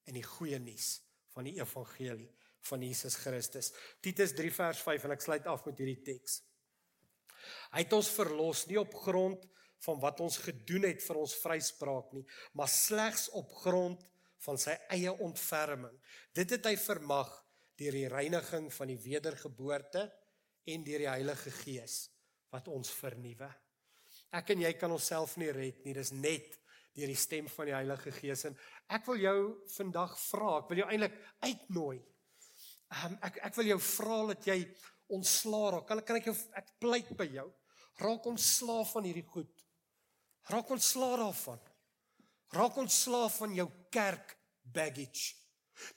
in 0.05 0.13
die 0.13 0.23
goeie 0.23 0.60
nuus 0.60 1.01
van 1.34 1.43
die 1.43 1.60
evangelie 1.60 2.31
van 2.60 2.82
Jesus 2.82 3.15
Christus. 3.15 3.72
Titus 4.01 4.34
3 4.34 4.51
vers 4.53 4.82
5 4.82 5.03
en 5.03 5.11
ek 5.11 5.22
sluit 5.22 5.45
af 5.45 5.65
met 5.65 5.78
hierdie 5.78 6.01
teks. 6.01 6.41
Hy 7.72 7.80
het 7.80 7.93
ons 7.93 8.09
verlos 8.09 8.67
nie 8.67 8.80
op 8.80 8.93
grond 8.93 9.47
van 9.80 9.99
wat 9.99 10.19
ons 10.19 10.38
gedoen 10.38 10.84
het 10.84 11.01
vir 11.01 11.15
ons 11.15 11.36
vryspraak 11.36 12.11
nie, 12.13 12.26
maar 12.53 12.69
slegs 12.69 13.30
op 13.30 13.51
grond 13.63 14.03
van 14.45 14.57
sy 14.57 14.76
eie 14.89 15.11
ontferming. 15.11 15.95
Dit 16.34 16.49
het 16.49 16.65
hy 16.65 16.76
vermag 16.78 17.41
deur 17.82 17.97
die 17.97 18.09
reiniging 18.11 18.69
van 18.73 18.91
die 18.91 18.99
wedergeboorte 19.01 20.05
en 20.69 20.86
deur 20.86 21.05
die 21.05 21.09
Heilige 21.09 21.53
Gees 21.63 22.03
wat 22.53 22.69
ons 22.69 22.91
vernuwe. 22.93 23.49
Ek 24.38 24.53
en 24.53 24.61
jy 24.63 24.71
kan 24.79 24.93
onsself 24.93 25.38
nie 25.41 25.49
red 25.55 25.82
nie, 25.86 25.95
dis 25.97 26.13
net 26.13 26.57
deur 26.95 27.09
die 27.09 27.19
stem 27.19 27.47
van 27.51 27.69
die 27.69 27.75
Heilige 27.75 28.13
Gees 28.15 28.45
en 28.49 28.57
ek 28.91 29.07
wil 29.07 29.19
jou 29.23 29.38
vandag 29.77 30.15
vra, 30.27 30.57
ek 30.59 30.71
wil 30.71 30.84
jou 30.84 30.89
eintlik 30.91 31.17
uitnooi. 31.41 31.99
Um, 32.91 33.15
ek 33.23 33.39
ek 33.47 33.57
wil 33.59 33.71
jou 33.71 33.79
vra 33.88 34.17
dat 34.34 34.47
jy 34.51 34.57
ontslaa 35.15 35.71
raak. 35.75 35.88
Kan 35.88 36.01
kan 36.07 36.19
ek 36.19 36.29
jou 36.32 36.36
ek 36.59 36.73
pleit 36.84 37.11
by 37.19 37.27
jou. 37.32 37.47
Raak 38.01 38.27
ontslaa 38.27 38.84
van 38.91 39.07
hierdie 39.07 39.27
goed. 39.27 39.65
Raak 40.51 40.71
ontslaa 40.75 41.19
daarvan. 41.21 41.61
Raak 42.51 42.79
ontslaa 42.84 43.29
van 43.38 43.55
jou 43.55 43.67
kerk 43.93 44.36
baggage. 44.63 45.38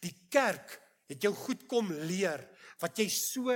Die 0.03 0.15
kerk 0.31 0.79
het 1.11 1.25
jou 1.25 1.33
goed 1.37 1.67
kom 1.69 1.91
leer 2.09 2.43
wat 2.83 2.99
jy 2.99 3.09
so 3.13 3.55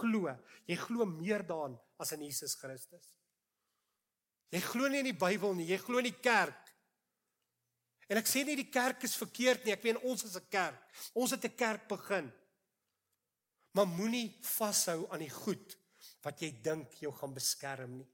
glo. 0.00 0.32
Jy 0.66 0.78
glo 0.80 1.06
meer 1.08 1.44
daarin 1.46 1.76
as 2.00 2.12
in 2.16 2.24
Jesus 2.26 2.56
Christus. 2.58 3.12
Jy 4.54 4.62
glo 4.62 4.88
nie 4.88 5.02
in 5.02 5.10
die 5.10 5.18
Bybel 5.18 5.54
nie, 5.58 5.68
jy 5.72 5.78
glo 5.82 6.00
in 6.00 6.08
die 6.08 6.22
kerk. 6.22 6.72
En 8.06 8.20
ek 8.20 8.28
sê 8.30 8.44
nie 8.46 8.56
die 8.58 8.70
kerk 8.70 9.02
is 9.06 9.16
verkeerd 9.18 9.66
nie, 9.66 9.74
ek 9.74 9.82
weet 9.82 10.04
ons 10.06 10.24
is 10.24 10.36
'n 10.36 10.46
kerk. 10.50 10.82
Ons 11.14 11.32
het 11.32 11.44
'n 11.44 11.56
kerk 11.56 11.88
begin. 11.88 12.32
Maar 13.74 13.86
moenie 13.86 14.38
vashou 14.42 15.06
aan 15.10 15.20
die 15.20 15.30
goed 15.30 15.76
wat 16.22 16.40
jy 16.40 16.62
dink 16.62 16.94
jou 16.94 17.12
gaan 17.12 17.34
beskerm 17.34 17.98
nie. 17.98 18.08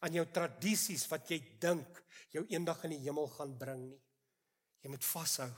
Aan 0.00 0.12
jou 0.12 0.26
tradisies 0.26 1.08
wat 1.08 1.30
jy 1.30 1.58
dink 1.58 2.02
jou 2.30 2.44
eendag 2.48 2.84
in 2.84 2.90
die 2.90 3.04
hemel 3.06 3.28
gaan 3.28 3.56
bring 3.58 3.88
nie. 3.88 4.02
Jy 4.82 4.90
moet 4.90 5.04
vashou 5.04 5.50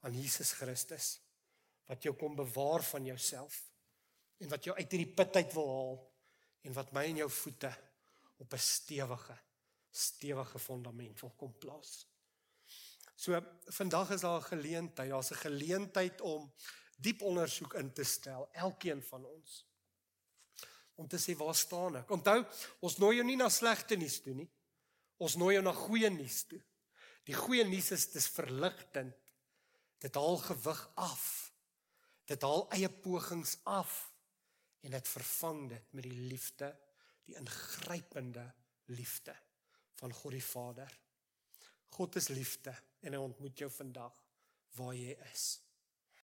aan 0.00 0.14
Jesus 0.14 0.52
Christus 0.52 1.23
wat 1.86 2.02
jou 2.02 2.14
kom 2.16 2.36
bewaar 2.36 2.82
van 2.82 3.04
jouself 3.04 3.60
en 4.38 4.48
wat 4.48 4.64
jou 4.64 4.76
uit 4.76 4.90
hierdie 4.90 5.14
put 5.14 5.36
uit 5.36 5.52
wil 5.54 5.68
haal 5.72 5.98
en 6.64 6.72
wat 6.72 6.92
my 6.92 7.04
en 7.08 7.16
jou 7.16 7.30
voete 7.30 7.72
op 8.38 8.52
'n 8.52 8.58
stewige 8.58 9.38
stewige 9.94 10.58
fondament 10.58 11.20
wil 11.20 11.30
kom 11.38 11.58
plaas. 11.58 12.06
So 13.14 13.38
vandag 13.78 14.10
is 14.10 14.20
daar 14.20 14.40
'n 14.40 14.42
geleentheid, 14.44 15.10
daar's 15.10 15.30
'n 15.30 15.44
geleentheid 15.46 16.20
om 16.20 16.52
diep 16.96 17.22
ondersoek 17.22 17.74
in 17.74 17.92
te 17.92 18.04
stel, 18.04 18.48
elkeen 18.52 19.02
van 19.02 19.24
ons. 19.24 19.66
Om 20.94 21.08
te 21.08 21.18
sê 21.18 21.36
waar 21.36 21.54
staan 21.54 21.96
ek? 21.96 22.10
Onthou, 22.10 22.44
ons 22.80 22.96
nooi 22.96 23.16
jou 23.16 23.26
nie 23.26 23.36
na 23.36 23.48
slegte 23.48 23.96
nuus 23.96 24.20
toe 24.20 24.34
nie. 24.34 24.50
Ons 25.16 25.34
nooi 25.34 25.54
jou 25.54 25.64
na 25.64 25.72
goeie 25.72 26.10
nuus 26.10 26.42
toe. 26.42 26.60
Die 27.24 27.34
goeie 27.34 27.64
nuus 27.64 27.90
is 27.90 28.10
dis 28.12 28.28
verligtend. 28.28 29.16
Dit 29.98 30.14
haal 30.14 30.36
gewig 30.36 30.90
af. 30.94 31.43
Dit 32.24 32.42
haal 32.42 32.66
eie 32.72 32.88
pogings 32.88 33.58
af 33.68 34.12
en 34.84 34.90
dit 34.90 35.08
vervang 35.08 35.68
dit 35.68 35.92
met 35.96 36.06
die 36.06 36.28
liefde, 36.28 36.70
die 37.24 37.36
ingrypende 37.40 38.44
liefde 38.92 39.34
van 40.00 40.12
God 40.12 40.36
die 40.36 40.44
Vader. 40.44 40.98
God 41.88 42.16
is 42.16 42.28
liefde 42.28 42.74
en 43.00 43.12
hy 43.16 43.20
ontmoet 43.20 43.58
jou 43.58 43.70
vandag 43.70 44.16
waar 44.76 44.94
jy 44.96 45.14
is. 45.30 45.63